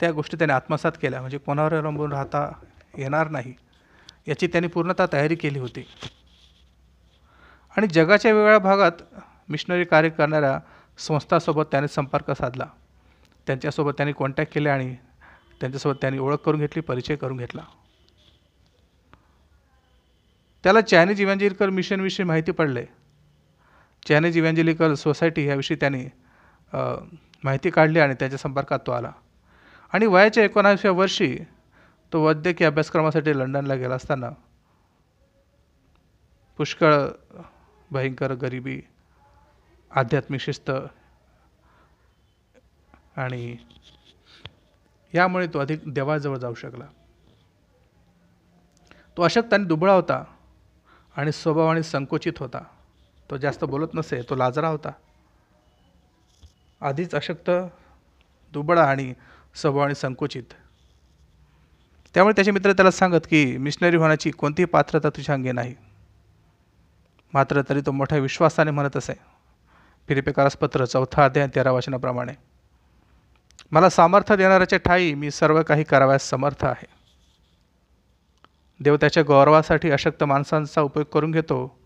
[0.00, 1.20] त्या गोष्टी त्याने आत्मसात केल्या.
[1.20, 2.52] म्हणजे कोणावर अवलंबून राहता
[2.98, 3.54] येणार नाही
[4.28, 5.86] याची त्यांनी पूर्णतः तयारी केली होती.
[7.76, 9.02] आणि जगाच्या वेगळ्या भागात
[9.48, 10.58] मिशनरी कार्य करणाऱ्या
[11.00, 12.66] संस्थांसोबत त्याने संपर्क साधला.
[13.46, 14.94] त्यांच्यासोबत त्यांनी कॉन्टॅक्ट केले आणि
[15.60, 17.62] त्यांच्यासोबत त्यांनी ओळख करून घेतली परिचय करून घेतला.
[20.64, 22.84] त्याला चायनीज इव्हॅन्जेलिकल मिशनविषयी माहिती पडले.
[24.06, 26.04] चायनीज इव्हॅन्जेलिकल सोसायटी ह्याविषयी त्यांनी
[27.44, 29.12] माहिती काढली आणि त्याच्या संपर्कात तो आला.
[29.92, 31.36] आणि वयाच्या एकोणावीसव्या वर्षी
[32.12, 34.30] तो वैद्यकीय अभ्यासक्रमासाठी लंडनला गेला असताना
[36.58, 36.94] पुष्कळ
[37.90, 38.80] भयंकर गरिबी
[39.96, 40.70] आध्यात्मिक शिस्त.
[43.16, 43.56] आणि
[45.14, 46.84] यामुळे तो अधिक देवाजवळ जाऊ शकला.
[49.16, 50.24] तो अशक्ताने दुबळा होता
[51.16, 52.58] आणि स्वभावाने संकुचित होता.
[53.30, 54.88] तो जास्त बोलत नसे तो लाजरा होता.
[56.80, 57.50] आधीच अशक्त
[58.52, 59.14] दुबळा आणि
[59.54, 60.44] स्वभावाने संकुचित.
[62.14, 65.74] त्यामुळे त्याचे मित्र त्याला सांगत की मिशनरी होण्याची कोणतीही पात्रता तुझ्या अंगी नाही.
[67.34, 69.39] मात्र तरी तो मोठ्या विश्वासाने म्हणत असे.
[70.10, 72.32] फिलिपेकारासपत्र चौथा अध्याय तेरा वचनाप्रमाणे.
[73.70, 76.86] मला सामर्थ्य देणाऱ्याच्या ठाई मी सर्व काही कराव्यास समर्थ आहे.
[78.80, 81.78] देव त्याच्या गौरवासाठी अशक्त माणसांचा उपयोग करून घेतो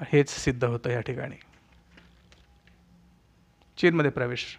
[0.00, 1.34] हेच सिद्ध होतं या ठिकाणी.
[3.78, 4.58] चीनमध्ये प्रवेश.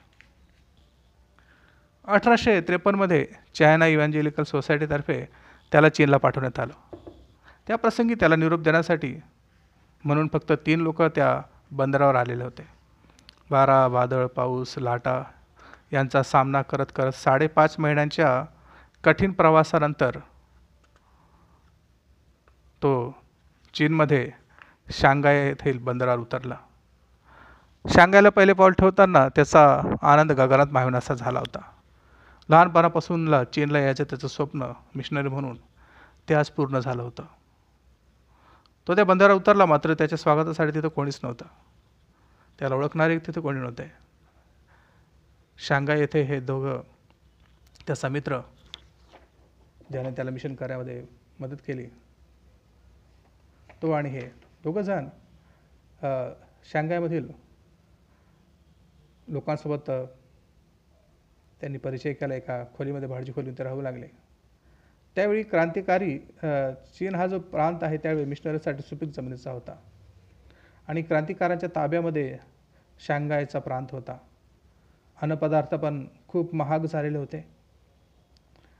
[2.05, 5.29] अठराशे त्रेपन्नमध्ये चायना इव्हॅन्जेलिकल सोसायटीतर्फे
[5.71, 6.95] त्याला चीनला पाठवण्यात आलं.
[7.67, 9.15] त्या प्रसंगी त्याला निरोप देण्यासाठी
[10.03, 11.41] म्हणून फक्त तीन लोक त्या
[11.71, 12.80] बंदरावर आलेले होते.
[13.51, 15.23] वारा वादळ पाऊस लाटा
[15.93, 18.45] यांचा सामना करत करत साडेपाच महिन्यांच्या
[19.03, 20.11] कठीण प्रवासानंतर
[22.81, 23.15] तो
[23.73, 24.31] चीनमध्ये
[24.91, 26.55] शांघाय येथील बंदरावर उतरला.
[27.85, 31.59] शांघायला पहिले पाऊल ठेवताना त्याचा आनंद गगनात माविनासा झाला होता.
[32.49, 35.57] लहानपणापासूनला चीनला यायचं त्याचं स्वप्न मिशनरी म्हणून
[36.29, 37.23] ते आज पूर्ण झालं होतं.
[38.87, 41.45] तो त्या बंदरावर उतरला मात्र त्याच्या स्वागतासाठी तिथं कोणीच नव्हतं.
[42.61, 43.83] त्याला ओळखणारे तिथे कोणी नव्हते.
[45.57, 46.81] शांघाय येथे हे दोघं
[47.87, 48.39] त्याचा मित्र
[49.91, 51.03] ज्याने त्याला मिशन कार्यामध्ये
[51.39, 51.85] मदत केली.
[53.81, 54.21] तो आणि हे
[54.63, 55.07] दोघंजण
[56.71, 57.27] शांघायमधील
[59.27, 59.89] लोकांसोबत
[61.61, 62.35] त्यांनी परिचय केला.
[62.35, 64.07] एका खोलीमध्ये भाडजी खोली ते राहू लागले.
[65.15, 66.17] त्यावेळी क्रांतिकारी
[66.97, 69.75] चीन हा जो प्रांत आहे त्यावेळी मिशनरीसाठी सुपीक जमिनीचा होता.
[70.87, 72.37] आणि क्रांतिकारांच्या ताब्यामध्ये
[73.05, 74.17] शांघायचा प्रांत होता.
[75.21, 77.47] अन्नपदार्थ पण खूप महाग झालेले होते.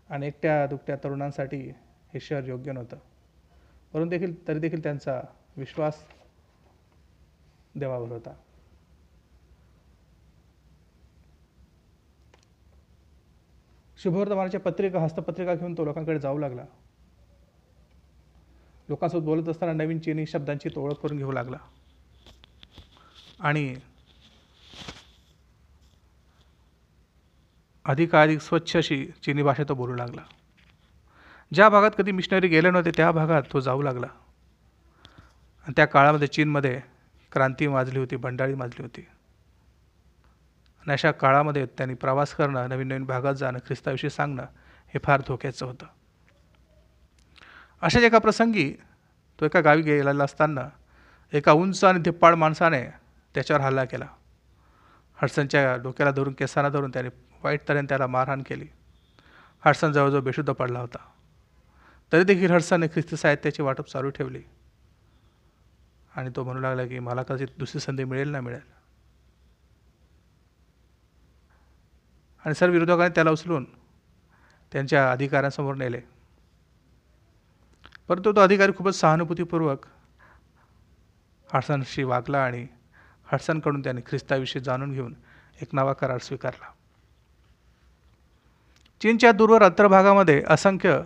[0.10, 1.70] आणि एकट्या दुकट्या तरुणांसाठी
[2.14, 2.98] हे शहर योग्य नव्हतं.
[3.94, 5.22] परंतु देखील तरी देखील त्यांचा
[5.58, 6.04] विश्वास
[7.76, 8.34] देवावर होता.
[13.98, 16.66] शुभवर्धमानाच्या पत्रिका हस्तपत्रिका घेऊन तो लोकांकडे जाऊ लागला.
[18.90, 21.58] लोकांसोबत बोलत असताना नवीन चिनी शब्दांची तो ओळख करून घेऊ लागला.
[23.40, 23.76] आणि
[27.86, 30.22] अधिकाधिक स्वच्छ अशी चिनी भाषा तो बोलू लागला.
[31.54, 34.08] ज्या भागात कधी मिशनरी गेले नव्हते त्या भागात तो जाऊ लागला.
[35.64, 36.82] आणि त्या काळामध्ये चीनमध्ये
[37.32, 39.02] क्रांती माजली होती बंडाळी माजली होती.
[40.82, 44.44] आणि अशा काळामध्ये त्यांनी प्रवास करणं नवीन नवीन भागात जाणं ख्रिस्ताविषयी सांगणं
[44.94, 45.86] हे फार धोक्याचं होतं.
[47.82, 48.74] अशाच एका प्रसंगी
[49.40, 50.70] तो एका गावी गेलेला असताना
[51.34, 52.84] एका उंच आणि धिप्पाड माणसाने
[53.34, 54.06] त्याच्यावर हल्ला केला.
[55.16, 57.10] हडसनच्या डोक्याला धरून केसांना धरून त्याने
[57.44, 58.68] वाईट तऱ्हेने त्याला मारहाण केली.
[59.66, 60.98] हडसन जवळजवळ बेशुद्ध पडला होता.
[62.14, 64.42] तरी देखील हडसनने ख्रिस्ती साहित्याची वाटप चालू ठेवली.
[66.16, 68.62] आणि तो म्हणू लागला की मला कदाचित दुसरी संधी मिळेल ना मिळेल.
[72.46, 73.66] आणि सर विरोधकांनी त्याला उचलून
[74.72, 76.02] त्यांच्या अधिकाऱ्यांसमोर नेले.
[78.08, 79.86] परंतु तो अधिकारी खूपच सहानुभूतीपूर्वक
[81.54, 82.68] हडसनशी वागला आणि
[83.26, 85.16] हडसनकडून त्याने ख्रिस्ताविषयी जाणून घेऊन
[85.62, 86.66] एक नवा करार स्वीकारला.
[89.02, 91.02] चीनच्या दूरवर अंतर्भागामध्ये असंख्य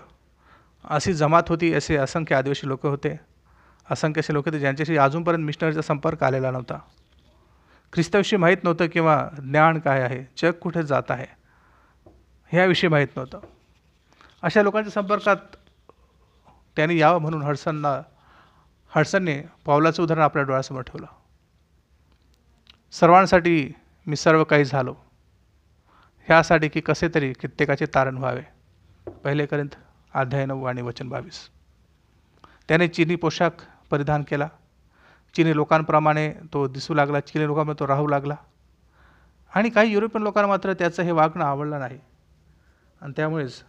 [0.83, 3.19] अशी जमात होती असे असंख्य आदिवासी लोक होते.
[3.91, 6.79] असंख्य असे लोक होते ज्यांच्याशी अजूनपर्यंत मिशनरीचा संपर्क आलेला नव्हता.
[7.93, 11.25] ख्रिस्ताविषयी माहीत नव्हतं किंवा ज्ञान काय आहे जग कुठे जात आहे
[12.51, 13.39] ह्याविषयी माहीत नव्हतं.
[14.41, 15.35] अशा लोकांच्या संपर्कात
[16.75, 18.01] त्यांनी यावं म्हणून हडसनला
[18.89, 21.07] हडसनने पावलाचं उदाहरण आपल्या डोळ्यासमोर ठेवलं.
[22.91, 23.71] सर्वांसाठी
[24.07, 24.95] मी सर्व काही झालो.
[26.27, 28.41] ह्यासाठी की कसे तरी कित्येकाचे तारण व्हावे.
[29.23, 29.75] पहिले करीत
[30.13, 31.49] अध्याय नऊ आणि वचन बावीस.
[32.67, 33.49] त्याने चिनी पोशाख
[33.91, 34.47] परिधान केला.
[35.35, 38.35] चिनी लोकांप्रमाणे तो दिसू लागला चिनी लोकांमध्ये तो राहू लागला.
[39.55, 41.99] आणि काही युरोपियन लोकांना मात्र त्याचं हे वागणं आवडलं नाही.
[43.01, 43.63] आणि त्यामुळेच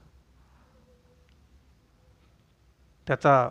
[3.06, 3.48] त्याचा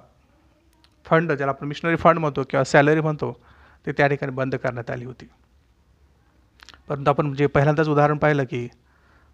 [1.05, 3.39] फंड ज्याला आपण मिशनरी फंड म्हणतो किंवा सॅलरी म्हणतो
[3.85, 5.29] ते त्या ठिकाणी बंद करण्यात आली होती.
[6.87, 8.69] परंतु आपण जे पहिल्यांदाच उदाहरण पाहिलं की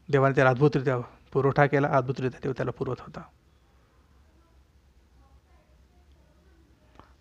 [0.09, 0.97] देवाने त्याला अद्भुतरित्या
[1.31, 3.21] पुरवठा केला अद्भुतरित्या देव त्याला पुरवत होता.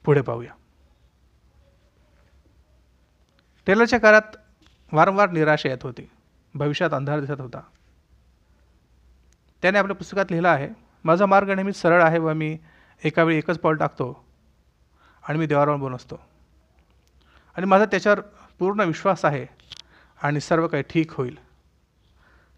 [0.05, 0.53] पुढे पाहूया.
[3.67, 4.37] टेलरच्या काळात
[4.93, 6.11] वारंवार निराशा येत होती.
[6.55, 7.61] भविष्यात अंधार दिसत होता.
[9.63, 10.69] त्याने आपल्या पुस्तकात लिहिलं आहे
[11.05, 12.59] माझा मार्ग नेहमी सरळ आहे व मी
[13.05, 14.25] एका वेळी एकच पाऊल टाकतो
[15.29, 16.21] आणि मी देवावर बोलून असतो.
[17.57, 18.21] आणि माझा त्याच्यावर
[18.59, 19.47] पूर्ण विश्वास आहे
[20.23, 21.50] आणि सर्व काही ठीक होईल.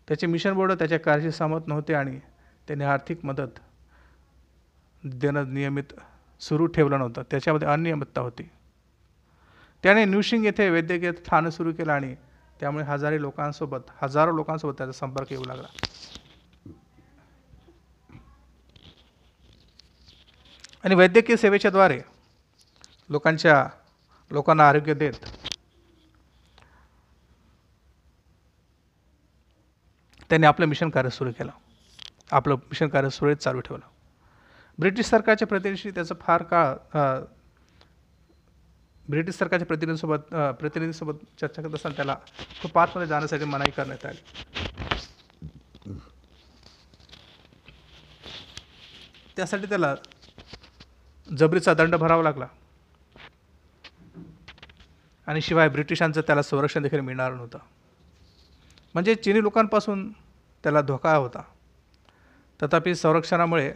[0.09, 2.19] त्याचे मिशन बोर्ड त्याच्या कार्याशी सहमत नव्हते आणि
[2.69, 3.59] त्याने आर्थिक मदत
[5.05, 5.93] देणं नियमित
[6.41, 7.23] सुरू ठेवलं नव्हतं.
[7.31, 8.49] त्याच्यामध्ये अनियमितता होती.
[9.83, 12.15] त्याने न्यूशिंग येथे वैद्यकीय ठाणं सुरू केलं आणि
[12.61, 15.69] त्यामुळे हजारे लोकांसोबत हजारो लोकांसोबत त्याचा संपर्क येऊ लागला.
[20.85, 22.01] आणि वैद्यकीय सेवेच्याद्वारे
[23.11, 23.67] लोकांच्या
[24.31, 25.27] लोकांना आरोग्य देत
[30.33, 31.51] त्यांनी आपलं मिशन कार्य सुरू केलं.
[32.33, 33.85] आपलं मिशन कार्य सुरळीत चालू ठेवलं.
[34.79, 37.21] ब्रिटिश सरकारच्या प्रतिनिधीशी त्याचं फार काळ
[39.09, 42.15] ब्रिटिश सरकारच्या प्रतिनिधीसोबत प्रतिनिधीसोबत चर्चा करत असताना त्याला
[42.63, 44.21] तो पाचमध्ये जाण्यासाठी मनाई करण्यात आली.
[49.37, 49.95] त्यासाठी त्याला
[51.27, 52.47] जबरीचा दंड भरावा लागला.
[55.27, 57.59] आणि शिवाय ब्रिटिशांचं त्याला संरक्षण देखील मिळणार नव्हतं.
[58.95, 60.11] म्हणजे चिनी लोकांपासून
[60.65, 61.43] त्याला धोका होता.
[62.61, 63.73] तथापि संरक्षणामुळे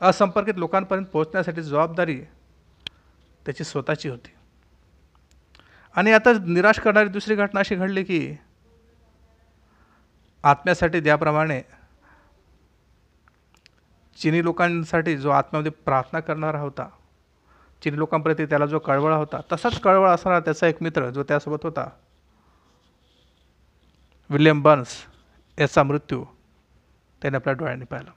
[0.00, 2.20] असंपर्कित लोकांपर्यंत पोहोचण्यासाठी जबाबदारी
[3.46, 4.34] त्याची स्वतःची होती.
[5.96, 8.36] आणि आता निराश करणारी दुसरी घटना अशी घडली की
[10.44, 11.60] आत्म्यासाठी ज्याप्रमाणे
[14.18, 16.88] चिनी लोकांसाठी जो आत्म्यामध्ये प्रार्थना करणारा होता
[17.82, 21.88] चिनी लोकांप्रती त्याला जो कळवळा होता तसाच कळवळा असणारा त्याचा एक मित्र जो त्यासोबत होता
[24.32, 24.88] विल्यम बर्न्स
[25.58, 26.24] याचा मृत्यू
[27.22, 28.10] त्याने आपल्या डोळ्यांनी पाहिला.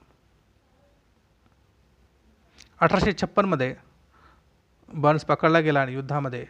[2.80, 3.74] अठराशे छप्पनमध्ये
[4.94, 6.44] बर्न्स पकडला गेला आणि युद्धामध्ये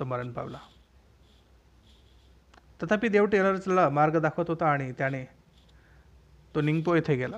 [0.00, 0.58] तो मरण पावला.
[2.82, 5.24] तथापि देव टेलर्सला मार्ग दाखवत होता आणि त्याने
[6.54, 7.36] तो निंगपो येथे गेला.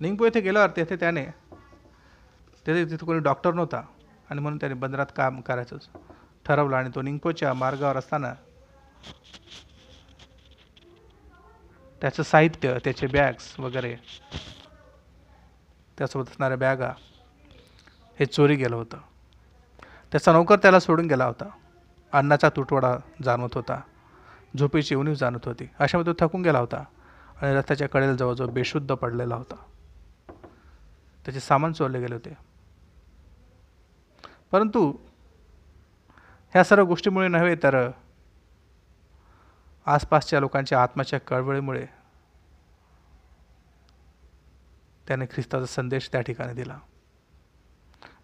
[0.00, 1.24] निंगपो येथे गेल्यावर तेथे त्याने
[2.66, 3.82] तेथे तिथे कोणी डॉक्टर नव्हता
[4.30, 5.76] आणि म्हणून त्याने बंदरात काम करायचं
[6.46, 8.34] ठरवलं आणि तो निंगपोच्या मार्गावर असताना
[12.00, 13.96] त्याचं साहित्य त्याचे बॅग्स वगैरे.
[15.98, 16.92] त्यासोबत असणाऱ्या बॅगा
[18.20, 18.96] हे चोरी गेलं होतं.
[20.12, 21.48] त्याचा नोकर त्याला सोडून गेला होता.
[22.12, 23.80] अन्नाचा तुटवडा जाणवत होता.
[24.58, 25.68] झोपेची उणीव जाणवत होती.
[25.78, 26.84] अशामध्ये तो थकून गेला होता
[27.42, 29.56] आणि रस्त्याच्या कडेला जवळजवळ बेशुद्ध पडलेला होता.
[31.24, 32.36] त्याचे सामान चोरले गेले होते.
[34.52, 34.92] परंतु
[36.52, 37.90] ह्या सर्व गोष्टीमुळे नव्हे तर
[39.90, 41.86] आसपासच्या लोकांच्या आत्माच्या कळवळीमुळे
[45.08, 46.78] त्याने ख्रिस्ताचा संदेश त्या ठिकाणी दिला.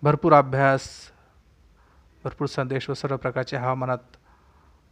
[0.02, 0.88] भरपूर अभ्यास
[2.24, 4.16] भरपूर संदेश व सर्व प्रकारचे हवामानात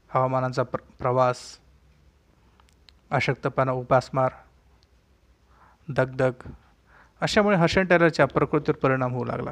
[0.08, 1.36] हवामानाचा प्र प्रवास
[3.10, 4.30] अशक्तपणा उपासमार
[5.88, 6.32] दगदग
[7.20, 9.50] अशामुळे हर्षण टेलरच्या प्रकृतीवर परिणाम होऊ लागला.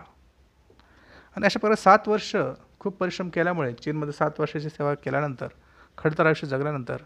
[1.37, 2.37] आणि अशा प्रकारे सात वर्ष
[2.79, 5.49] खूप परिश्रम केल्यामुळे चीनमध्ये सात वर्षाची सेवा केल्यानंतर
[5.99, 7.03] खडतर आयुष्य जगल्यानंतर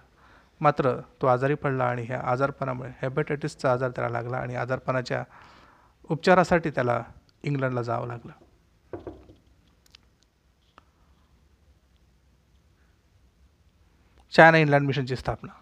[0.61, 5.25] मात्र तो आजारी पडला आणि ह्या आजारपणामुळे हेपेटायटिसचा आजार त्याला लागला आणि आजारपणाच्या
[6.11, 7.03] उपचारासाठी त्याला
[7.43, 8.33] इंग्लंडला जावं लागलं.
[14.33, 15.53] चायना इंग्लंड मिशनची स्थापना.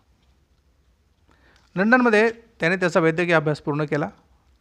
[1.76, 4.08] लंडनमध्ये त्याने त्याचा वैद्यकीय अभ्यास पूर्ण केला.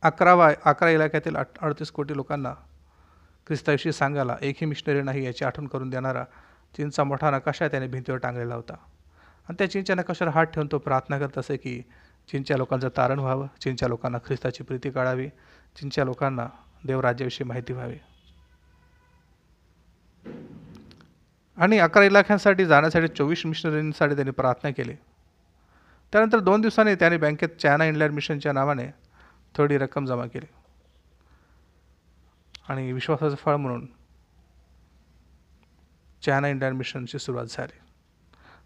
[0.02, 2.54] अकरावा अकरा इलाक्यातील अठ अडतीस कोटी लोकांना
[3.48, 6.24] ख्रिस्ताविषयी सांगायला एकही मिशनरी नाही याची आठवण करून देणारा
[6.78, 8.74] चीनचा मोठा नकाशा त्याने भिंतीवर टांगलेला होता.
[9.50, 11.82] आणि त्या चीनच्या नकाशावर हात ठेवून तो प्रार्थना करत असे की
[12.32, 15.30] चीनच्या लोकांचं तारण व्हावं चीनच्या लोकांना ख्रिस्ताची प्रीती काढावी
[15.76, 16.48] चीनच्या लोकांना
[16.86, 17.96] देवराज्याविषयी माहिती व्हावी.
[21.58, 24.94] आणि अकरा इलाख्यांसाठी जाण्यासाठी चोवीस मिशनरींसाठी त्यांनी प्रार्थना केली.
[26.12, 28.88] त्यानंतर दोन दिवसांनी त्याने बँकेत चायना इंग्लंड मिशनच्या नावाने
[29.56, 30.48] थोडी रक्कम जमा केली.
[32.70, 33.88] आणि विश्वासाचं फळ म्हणून
[36.26, 37.80] चायना इंडियन मिशनची सुरुवात झाली.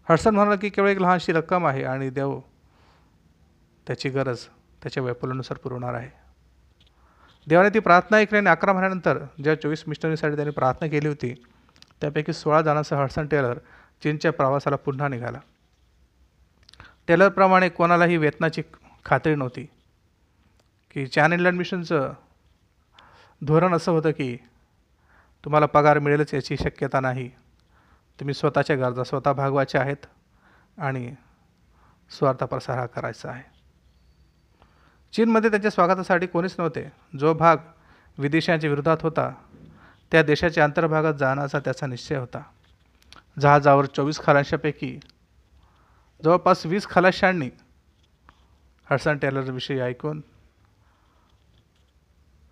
[0.08, 2.40] हडसन म्हणाला की केवळ एक लहानशी रक्कम आहे आणि देव
[3.86, 4.38] त्याची गरज
[4.82, 6.10] त्याच्या वैफल्यानुसार पुरवणार आहे.
[7.46, 11.34] देवाने ती प्रार्थना ऐकल्याने अकरा महिन्यानंतर ज्या चोवीस मिशनरीसाठी त्यांनी प्रार्थना केली होती
[12.00, 13.58] त्यापैकी सोळा जणांसह हडसन टेलर
[14.02, 15.38] चीनच्या प्रवासाला पुन्हा निघाला.
[17.08, 18.62] टेलरप्रमाणे कोणालाही वेतनाची
[19.04, 19.66] खात्री नव्हती
[20.90, 22.12] की चॅन इंग्लंड मिशनचं
[23.44, 24.36] धोरण असं होतं की
[25.44, 27.30] तुम्हाला पगार मिळेलच याची शक्यता नाही.
[28.20, 30.06] तुम्ही स्वतःच्या गरजा स्वतः भागवायच्या आहेत
[30.78, 31.14] आणि
[32.10, 33.42] स्वार्थ प्रसार हा करायचा आहे.
[35.12, 36.92] चीनमध्ये त्यांच्या स्वागतासाठी कोणीच नव्हते.
[37.18, 37.56] जो भाग
[38.18, 39.30] विदेशांच्या विरोधात होता
[40.12, 42.42] त्या देशाच्या अंतर्भागात जाण्याचा त्याचा निश्चय होता.
[43.40, 44.98] जहाजावर चोवीस खलाशांपैकी
[46.24, 47.50] जवळपास वीस खलाशांनी
[48.90, 50.20] हडसन टेलरविषयी ऐकून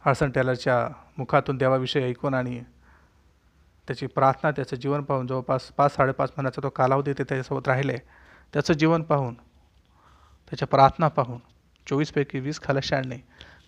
[0.07, 0.89] हडसन टेलरच्या
[1.19, 2.63] मुखातून देवाविषयी ऐकून आणि
[3.87, 7.97] त्याची प्रार्थना त्याचं जीवन पाहून जवळपास पाच साडेपाच महिन्याचा तो कालावधी ते त्याच्यासोबत राहिले.
[8.53, 9.35] त्याचं जीवन पाहून
[10.51, 11.39] त्याच्या प्रार्थना पाहून
[11.87, 13.17] चोवीसपैकी वीस खलाशांनी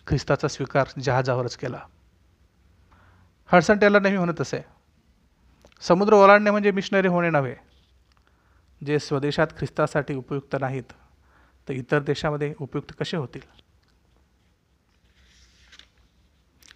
[0.07, 1.79] ख्रिस्ताचा स्वीकार जहाजावरच केला.
[3.49, 4.61] हडसन टेलर नेहमी म्हणत असे
[5.81, 7.55] समुद्र ओलांडणे म्हणजे मिशनरी होणे नव्हे.
[8.85, 10.93] जे स्वदेशात ख्रिस्तासाठी उपयुक्त नाहीत
[11.67, 13.41] तर इतर देशामध्ये उपयुक्त कसे होतील?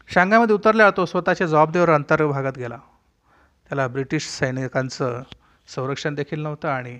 [0.07, 2.77] शांघायमध्ये उतरल्यावर तो स्वतःच्या जबाबदारीवर अंतर्ग भागात गेला.
[3.69, 5.23] त्याला ब्रिटिश सैनिकांचं
[5.67, 6.99] संरक्षण देखील नव्हतं आणि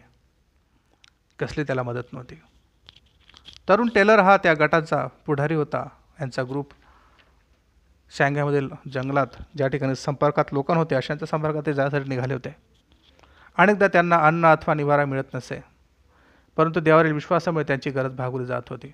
[1.39, 2.35] कसली त्याला मदत नव्हती.
[3.69, 5.87] तरुण टेलर हा त्या गटाचा पुढारी होता.
[6.19, 6.71] यांचा ग्रुप
[8.17, 12.55] शांघायमधील जंगलात ज्या ठिकाणी संपर्कात लोकं होते अशांच्या संपर्कात ते जाण्यासाठी निघाले होते.
[13.57, 15.63] अनेकदा त्यांना अन्न अथवा निवारा मिळत नसे
[16.57, 18.93] परंतु देवावरील विश्वासामुळे त्यांची गरज भागवली जात होती.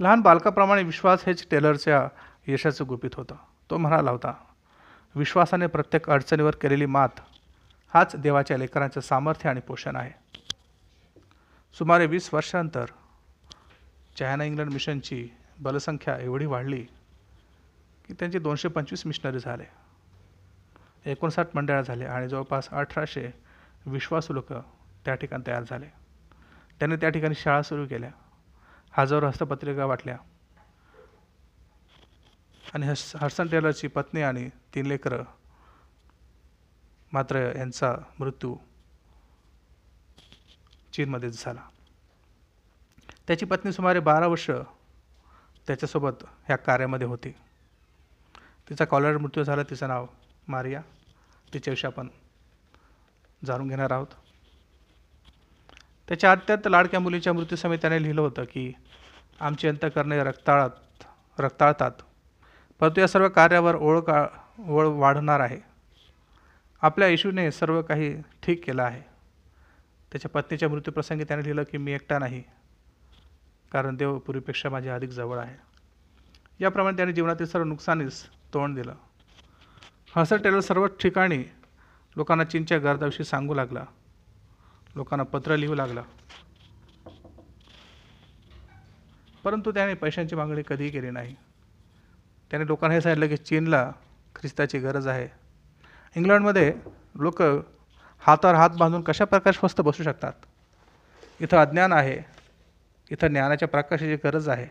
[0.00, 2.08] लहान बालकाप्रमाणे विश्वास हेच टेलरच्या
[2.46, 3.34] यशाचं गुपित होतं.
[3.70, 4.32] तो म्हणाला होता
[5.16, 7.20] विश्वासाने प्रत्येक अडचणीवर केलेली मात
[7.94, 10.10] हाच देवाच्या लेकरांचं सामर्थ्य आणि पोषण आहे.
[11.78, 12.84] सुमारे वीस वर्षानंतर
[14.18, 16.82] चायना इंग्लंड मिशनची बलसंख्या एवढी वाढली
[18.06, 19.64] की त्यांचे दोनशे पंचवीस मिशनरी झाले.
[21.10, 23.34] एकोणसाठ मंडळं झाले आणि जवळपास अठराशे
[23.86, 24.52] विश्वासू लोक
[25.04, 25.86] त्या ठिकाणी तयार झाले.
[26.78, 28.10] त्यांनी त्या ठिकाणी शाळा सुरू केल्या.
[28.92, 30.16] हजारो हस्तपत्रिका वाटल्या.
[32.74, 35.24] आणि हस हर्सन टेलरची पत्नी आणि तीन लेकरं.
[37.12, 38.56] मात्र यांचा मृत्यू
[40.92, 41.60] चीनमध्येच झाला.
[43.26, 44.50] त्याची पत्नी सुमारे बारा वर्ष
[45.66, 47.30] त्याच्यासोबत ह्या कार्यामध्ये होती.
[48.68, 50.06] तिचा कॉलर मृत्यू झाला तिचं नाव
[50.48, 50.80] मारिया.
[51.54, 52.08] तिच्याविषयी आपण
[53.44, 54.06] जाणून घेणार आहोत.
[56.08, 58.72] त्याच्या अत्यंत लाडक्या मुलीच्या मृत्यूसमयी त्याने लिहिलं होतं की
[59.40, 60.70] आमची अंतकरणे रक्ताळात
[61.38, 61.90] रक्ताळतात.
[62.80, 64.00] परंतु या सर्व कार्यावर ओळ
[64.58, 65.60] वळ वाढणार आहे.
[66.82, 69.00] आपल्या येशूने सर्व काही ठीक केलं आहे.
[70.12, 72.42] त्याच्या पत्नीच्या मृत्यूप्रसंगी त्याने लिहिलं की मी एकटा नाही
[73.72, 75.56] कारण देव पूर्वीपेक्षा माझ्या अधिक जवळ आहे.
[76.60, 78.94] याप्रमाणे त्याने जीवनातील सर्व नुकसानीस तोंड दिलं.
[80.16, 81.44] हसर टेलर सर्व ठिकाणी
[82.16, 83.84] लोकांना चीनच्या गर्दाविषयी सांगू लागला.
[84.96, 86.02] लोकांना पत्र लिहू लागला.
[89.44, 91.34] परंतु त्याने पैशांची मागणी कधीही केली नाही.
[92.50, 93.92] त्याने लोकांना हे सांगितलं की चीनला
[94.36, 95.28] ख्रिस्ताची गरज आहे.
[96.16, 96.72] इंग्लंडमध्ये
[97.14, 97.42] लोक
[98.22, 100.32] हातावर हात बांधून कशा प्रकारे स्वस्त बसू शकतात?
[101.40, 102.18] इथं अज्ञान आहे.
[103.10, 104.66] इथं ज्ञानाच्या प्रकाशाची गरज आहे.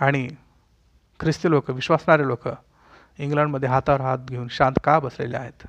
[0.00, 0.28] आणि
[1.20, 2.48] ख्रिस्ती लोक विश्वासणारे लोक
[3.18, 5.66] इंग्लंडमध्ये हातावर हात घेऊन शांत का बसलेले आहेत?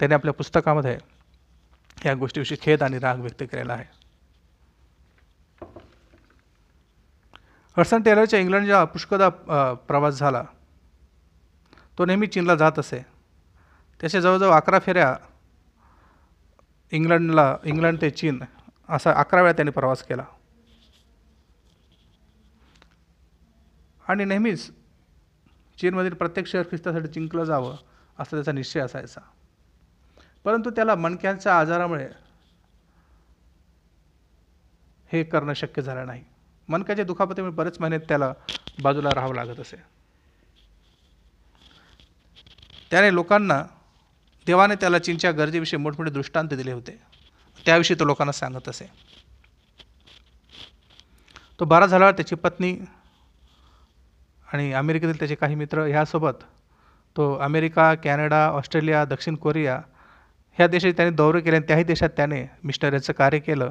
[0.00, 0.98] त्याने आपल्या पुस्तकामध्ये
[2.04, 3.84] या गोष्टीविषयी खेद आणि राग व्यक्त केलेला आहे.
[7.76, 9.28] हर्सन टेलरच्या इंग्लंडच्या पुष्कदा
[9.88, 10.42] प्रवास झाला.
[12.00, 13.06] तो नेहमी चीनला जात असे.
[14.00, 15.16] त्याच्या जवळजवळ अकरा फेऱ्या
[16.90, 18.42] इंग्लंडला इंग्लंड ते चीन
[18.88, 20.24] असा अकरा वेळा त्यांनी प्रवास केला.
[24.08, 24.70] आणि नेहमीच
[25.78, 27.72] चीनमधील प्रत्येक शहर ख्रिस्तासाठी जिंकलं जावं
[28.18, 29.20] असा त्याचा निश्चय असायचा.
[30.44, 32.08] परंतु त्याला मणक्यांच्या आजारामुळे
[35.12, 36.24] हे करणं शक्य झालं नाही.
[36.68, 38.32] मनकाच्या दुखापतीमुळे बरेच महिने त्याला
[38.82, 39.99] बाजूला राहावं लागत असे.
[42.90, 43.64] त्याने लोकांना
[44.46, 47.00] देवाने त्याला चीनच्या गरजेविषयी मोठमोठे दृष्टांत दिले होते.
[47.66, 48.90] त्याविषयी तो लोकांना सांगत असे.
[51.60, 52.76] तो बारा झाला त्याची पत्नी
[54.52, 56.42] आणि अमेरिकेतील त्याचे काही मित्र ह्यासोबत
[57.16, 59.80] तो अमेरिका कॅनडा ऑस्ट्रेलिया दक्षिण कोरिया
[60.58, 63.70] ह्या देशात त्याने दौरे केले आणि त्याही देशात त्याने मिशनरीचं कार्य केलं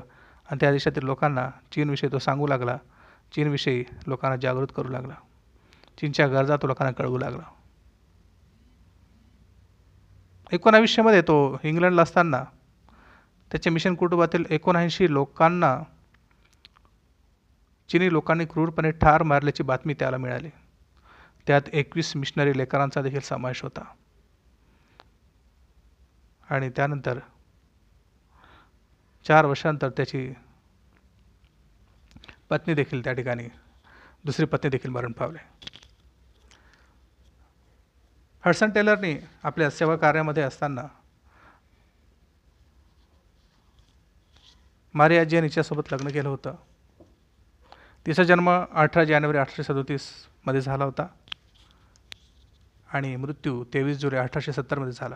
[0.51, 2.77] आणि त्या देशातील लोकांना चीनविषयी तो सांगू लागला.
[3.35, 5.13] चीनविषयी लोकांना जागृत करू लागला.
[6.01, 7.58] चीनच्या गरजा तो लोकांना कळवू लागला.
[10.51, 12.43] एकोणावीसशेमध्ये तो इंग्लंडला असताना
[13.51, 15.83] त्याच्या मिशन कुटुंबातील एकोणऐंशी लोकांना
[17.89, 20.49] चिनी लोकांनी क्रूरपणे ठार मारल्याची बातमी त्याला मिळाली.
[21.47, 23.81] त्यात एकवीस मिशनरी लेकरांचा देखील समावेश होता.
[26.49, 27.19] आणि त्यानंतर
[29.27, 30.33] चार वर्षानंतर त्याची
[32.49, 33.47] पत्नी देखील त्या ठिकाणी
[34.25, 35.68] दुसरी पत्नी देखील मरण पावले.
[38.45, 40.81] हडसन टेलरनी आपल्या सेवा कार्यामध्ये असताना
[44.93, 46.55] मारिया जैन हिच्यासोबत लग्न केलं होतं.
[48.05, 51.07] तिचा जन्म अठरा जानेवारी अठराशे सदोतीसमध्ये झाला होता.
[52.93, 55.15] आणि मृत्यू तेवीस जुलै अठराशे सत्तरमध्ये झाला.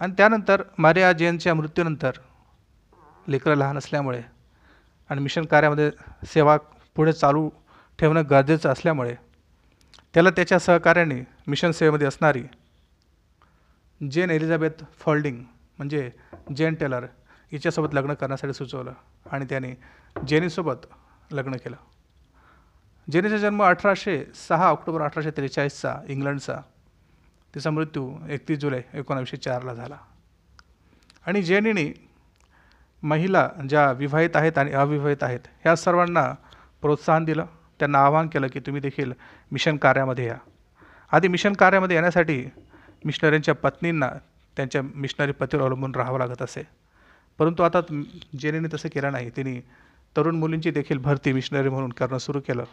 [0.00, 2.10] आणि त्यानंतर मारिया जैनच्या मृत्यूनंतर
[3.28, 4.22] लेकरं लहान असल्यामुळे
[5.10, 5.90] आणि मिशन कार्यामध्ये
[6.26, 6.56] सेवा
[6.94, 7.50] पुढे चालू
[7.98, 9.16] ठेवणं गरजेचं असल्यामुळे
[10.16, 11.14] त्याला त्याच्या सहकार्याने
[11.46, 12.42] मिशन सेवेमध्ये असणारी
[14.10, 15.42] जेन एलिझाबेथ फॉल्डिंग
[15.78, 16.10] म्हणजे
[16.56, 17.04] जेन टेलर
[17.52, 18.92] हिच्यासोबत लग्न करण्यासाठी सुचवलं
[19.30, 19.74] आणि त्याने
[20.28, 20.86] जेनीसोबत
[21.30, 21.76] लग्न केलं.
[23.10, 26.56] जेनीचा जन्म अठराशे सहा ऑक्टोबर अठराशे त्रेचाळीसचा इंग्लंडचा.
[27.54, 29.96] तिचा मृत्यू एकतीस जुलै एकोणावीसशे चारला झाला.
[31.26, 32.08] आणि जेनीने
[33.02, 36.34] महिला ज्या विवाहित आहेत आणि अविवाहित आहेत ह्या सर्वांना
[36.80, 37.46] प्रोत्साहन दिलं.
[37.78, 39.12] त्यांना आवाहन केलं की तुम्ही देखील
[39.52, 40.36] मिशन कार्यामध्ये या.
[41.12, 42.46] आधी मिशन कार्यामध्ये येण्यासाठी
[43.04, 44.10] मिशनरींच्या पत्नींना
[44.56, 46.62] त्यांच्या मिशनरी पतीवर अवलंबून राहावं लागत असे.
[47.38, 48.02] परंतु आता
[48.38, 49.30] जेनेने तसं केलं नाही.
[49.30, 49.60] तिने
[50.16, 52.64] तरुण मुलींची देखील भरती मिशनरी म्हणून करणं सुरू केलं.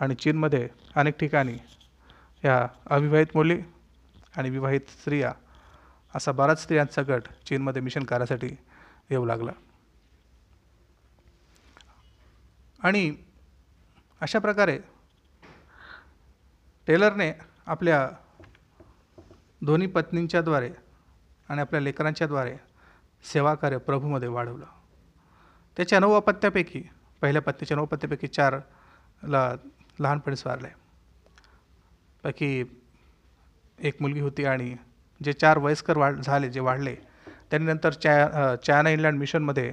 [0.00, 1.54] आणि चीनमध्ये अनेक ठिकाणी
[2.44, 3.58] या अविवाहित मुली
[4.36, 5.32] आणि विवाहित स्त्रिया
[6.14, 8.56] असा बराच स्त्रियांचा गट चीनमध्ये मिशन कार्यासाठी
[9.10, 9.52] येऊ लागला.
[12.82, 13.14] आणि
[14.22, 14.78] अशा प्रकारे
[16.86, 17.32] टेलरने
[17.66, 18.08] आपल्या
[19.62, 20.70] दोन्ही पत्नींच्याद्वारे
[21.48, 22.54] आणि आपल्या लेकरांच्याद्वारे
[23.32, 24.64] सेवाकार्य प्रभूमध्ये वाढवलं.
[25.76, 26.82] त्याच्या नऊ अपत्यापैकी
[27.22, 29.54] पहिल्या पत्नीच्या नऊ अपत्यापैकी चारला
[30.00, 30.68] लहानपणी स्वारले.
[32.24, 32.64] पैकी
[33.78, 34.74] एक मुलगी होती आणि
[35.24, 36.94] जे चार वयस्कर वाढ झाले जे वाढले
[37.50, 39.72] त्यांनी नंतर चा चायना इंग्लंड मिशनमध्ये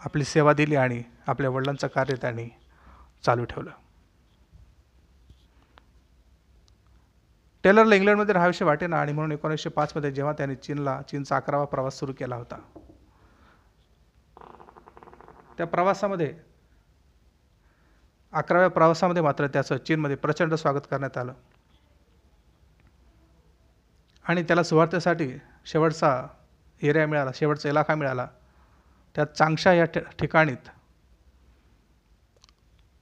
[0.00, 2.48] आपली सेवा दिली आणि आपल्या वडिलांचं कार्य त्यांनी
[3.26, 3.70] चालू ठेवलं.
[7.64, 11.98] टेलरला इंग्लंडमध्ये राहावेसे वाटे ना आणि म्हणून एकोणीसशे पाचमध्ये जेव्हा त्याने चीनला चीनचा अकरावा प्रवास
[11.98, 12.58] सुरू केला होता.
[15.58, 16.34] त्या प्रवासामध्ये
[18.32, 21.32] अकराव्या प्रवासामध्ये मात्र त्याचं चीनमध्ये प्रचंड स्वागत करण्यात आलं.
[24.28, 25.32] आणि त्याला सुवार्थेसाठी
[25.66, 26.26] शेवटचा
[26.82, 28.26] एरिया मिळाला शेवटचा इलाका मिळाला.
[29.14, 29.84] त्यात चांगशा या
[30.18, 30.68] ठिकाणीत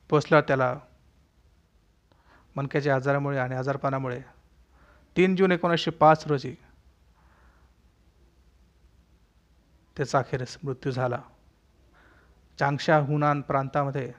[0.09, 0.79] पोचला त्याला.
[2.57, 4.21] मनक्याच्या आजारामुळे आणि आजारपणामुळे.
[5.17, 6.55] तीन जून एकोणीसशे पाच रोजी
[9.97, 11.23] त्याचा अखेरीस मृत्यू झाला.
[12.59, 14.13] चांगशा हुनान प्रांतामध्ये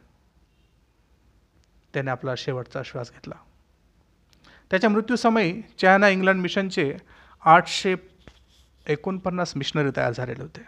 [1.93, 3.35] त्याने आपला शेवटचा श्वास घेतला.
[4.71, 6.97] त्याच्या मृत्यूसमयी चायना इंग्लंड मिशनचे
[7.45, 7.95] आठशे
[8.87, 10.65] एकोणपन्नास मिशनरी तयार झालेले होते.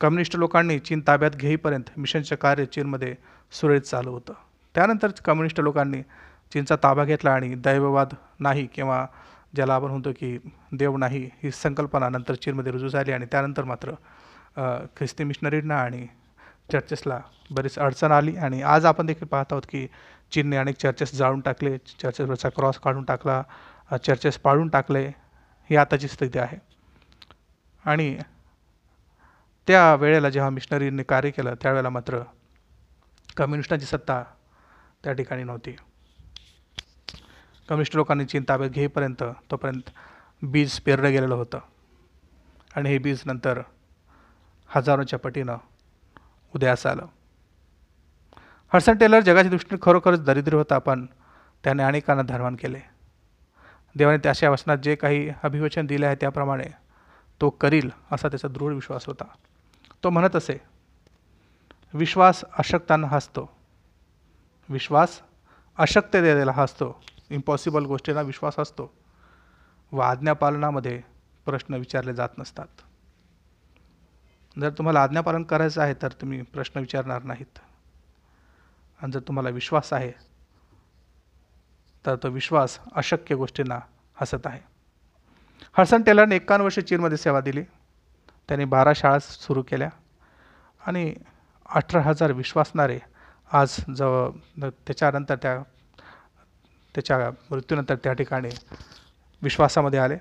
[0.00, 3.14] कम्युनिस्ट लोकांनी चीन ताब्यात घेईपर्यंत मिशनचे कार्य चीनमध्ये
[3.52, 4.32] सुरळीत चालू होतं.
[4.74, 6.02] त्यानंतर कम्युनिस्ट लोकांनी
[6.52, 9.04] चीनचा ताबा घेतला आणि दैववाद नाही किंवा
[9.54, 10.36] ज्याला आपण म्हणतो की
[10.72, 13.92] देव नाही ही संकल्पना नंतर चीनमध्ये रुजू झाली आणि त्यानंतर मात्र
[14.96, 16.06] ख्रिस्ती मिशनरींना आणि
[16.72, 17.18] चर्चेसला
[17.50, 19.86] बरीच अडचण आली आणि आज आपण देखील पाहत आहोत की
[20.32, 23.42] चीनने अनेक चर्चेस जाळून टाकले चर्चेसवरचा क्रॉस काढून टाकला
[24.04, 25.06] चर्चेस पाळून टाकले
[25.70, 26.58] ही आताची स्थिती आहे.
[27.84, 28.16] आणि
[29.68, 32.20] त्या वेळेला जेव्हा मिशनरींनी कार्य केलं त्यावेळेला मात्र
[33.36, 34.22] कम्युनिस्टांची सत्ता
[35.04, 35.72] त्या ठिकाणी नव्हती.
[37.68, 39.90] कम्युनिस्ट लोकांनी चीन ताब्यात घेईपर्यंत तोपर्यंत
[40.42, 41.58] बीज पेरलं गेलेलं होतं.
[42.76, 43.60] आणि हे बीज नंतर
[44.66, 45.56] हजारोच्या पटीनं
[46.54, 47.06] उदयास आलं.
[48.72, 51.06] हर्सन टेलर जगाच्या दृष्टीने खरोखरच दरिद्र होता पण
[51.64, 52.80] त्याने अनेकांना धर्मान केले.
[53.96, 56.64] देवाने त्याच्या वचनात जे काही अभिवचन दिले आहे त्याप्रमाणे
[57.40, 59.24] तो करील असा त्याचा दृढ विश्वास होता.
[60.04, 60.75] तो म्हणत असे
[61.96, 63.56] विश्वास अशक्तांना हसतो.
[64.68, 65.20] विश्वास
[65.78, 67.02] अशक्यतेला हसतो.
[67.30, 68.94] इम्पॉसिबल गोष्टींना विश्वास असतो
[69.92, 71.02] व आज्ञापालनामध्ये
[71.44, 72.66] प्रश्न विचारले जात नसतात.
[74.60, 77.58] जर तुम्हाला आज्ञापालन करायचं आहे तर तुम्ही प्रश्न विचारणार नाहीत.
[79.02, 80.12] आणि जर तुम्हाला विश्वास आहे
[82.06, 83.78] तर तो विश्वास अशक्य गोष्टींना
[84.14, 84.60] हसत आहे.
[85.78, 87.62] हडसन टेलरने एकावन्न वर्ष चीनमध्ये सेवा दिली.
[88.48, 89.88] त्यांनी बारा शाळा सुरू केल्या.
[90.86, 91.14] आणि
[91.74, 92.98] अठरा हजार विश्वासणारे
[93.50, 95.58] आज जवळ त्याच्यानंतर त्या
[96.94, 97.18] त्याच्या
[97.50, 98.48] मृत्यूनंतर त्या ठिकाणी
[99.42, 100.16] विश्वासामध्ये आले.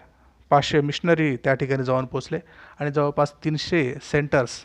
[0.51, 2.39] पाचशे मिशनरी त्या ठिकाणी जाऊन पोचले.
[2.79, 4.63] आणि जवळपास तीनशे सेंटर्स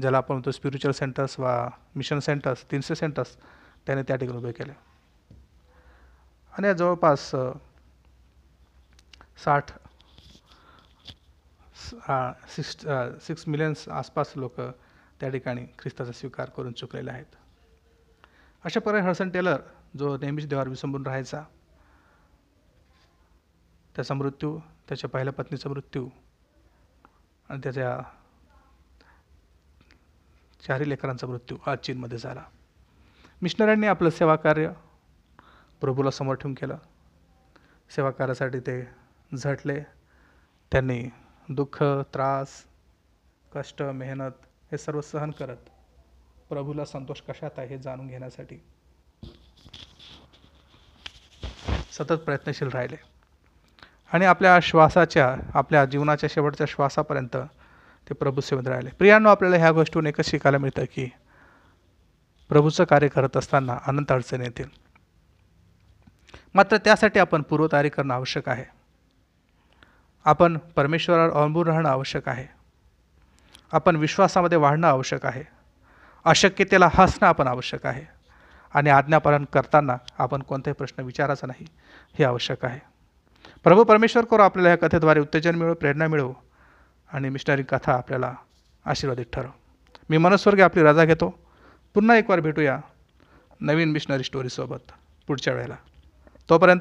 [0.00, 3.36] ज्याला आपण म्हणतो स्पिरिच्युअल सेंटर्स वा मिशन सेंटर्स तीनशे सेंटर्स
[3.86, 4.72] त्याने त्या ठिकाणी उभे केले.
[6.52, 7.30] आणि जवळपास
[9.44, 9.70] साठ
[12.50, 12.76] सिक्स
[13.26, 14.60] सिक्स मिलियन्स आसपास लोक
[15.20, 17.36] त्या ठिकाणी ख्रिस्ताचा स्वीकार करून चुकलेले आहेत.
[18.64, 19.60] अशा प्रकारे हडसन टेलर
[19.98, 21.44] जो नेहमीच देवावर विसंबून राहायचा
[23.94, 24.58] त्याचा मृत्यू
[24.88, 26.08] त्याच्या पहिल्या पत्नीचा मृत्यू
[27.48, 28.00] आणि त्याच्या
[30.66, 32.44] चारही लेकरांचा मृत्यू आज चीनमध्ये झाला.
[33.42, 34.72] मिशनऱ्यांनी आपलं सेवाकार्य
[35.80, 36.78] प्रभूला समोर ठेवून केलं.
[37.90, 38.88] सेवाकार्यासाठी ते
[39.36, 39.82] झटले.
[40.72, 41.08] त्यांनी
[41.48, 42.64] दुःख त्रास
[43.52, 45.56] कष्ट मेहनत हे सर्व सहन करत
[46.48, 48.56] प्रभूला संतोष कशात आहे हे जाणून घेण्यासाठी
[51.92, 52.96] सतत प्रयत्नशील राहिले.
[54.12, 57.36] आणि आपल्या श्वासाच्या आपल्या जीवनाच्या शेवटच्या श्वासापर्यंत
[58.08, 58.90] ते प्रभू सेवेत राहिले.
[58.90, 61.10] प्रियांनो आपल्याला ह्या गोष्टीतून एकच शिकायला मिळतं की
[62.48, 64.68] प्रभूचं कार्य करत असताना अनंत अडचणी येतील.
[66.54, 68.64] मात्र त्यासाठी आपण पूर्वतयारी करणं आवश्यक आहे.
[70.24, 72.55] आपण परमेश्वरावर अवलंबून राहणं आवश्यक आहे.
[73.72, 75.42] आपण विश्वासामध्ये वाढणं आवश्यक आहे.
[76.24, 78.16] अशक्यतेला हसणं आपण आवश्यक आहे.
[78.74, 81.66] आणि आज्ञापालन करताना आपण कोणताही प्रश्न विचारायचा नाही
[82.18, 82.80] हे आवश्यक आहे.
[83.64, 86.34] प्रभू परमेश्वर करू आपल्याला या कथेद्वारे उत्तेजन मिळो प्रेरणा मिळो.
[87.12, 88.34] आणि मिशनरी कथा आपल्याला
[88.86, 89.48] आशीर्वादित ठरो.
[90.10, 91.38] मी मनस्वर्गी आपली रजा घेतो.
[91.94, 92.78] पुन्हा एक वार भेटूया
[93.60, 94.92] नवीन मिशनरी स्टोरीसोबत
[95.26, 95.76] पुढच्या वेळेला.
[96.50, 96.80] तोपर्यंत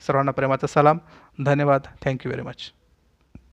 [0.00, 0.98] सर्वांना प्रेमाचा सलाम.
[1.44, 1.80] धन्यवाद.
[2.04, 2.72] Thank you very much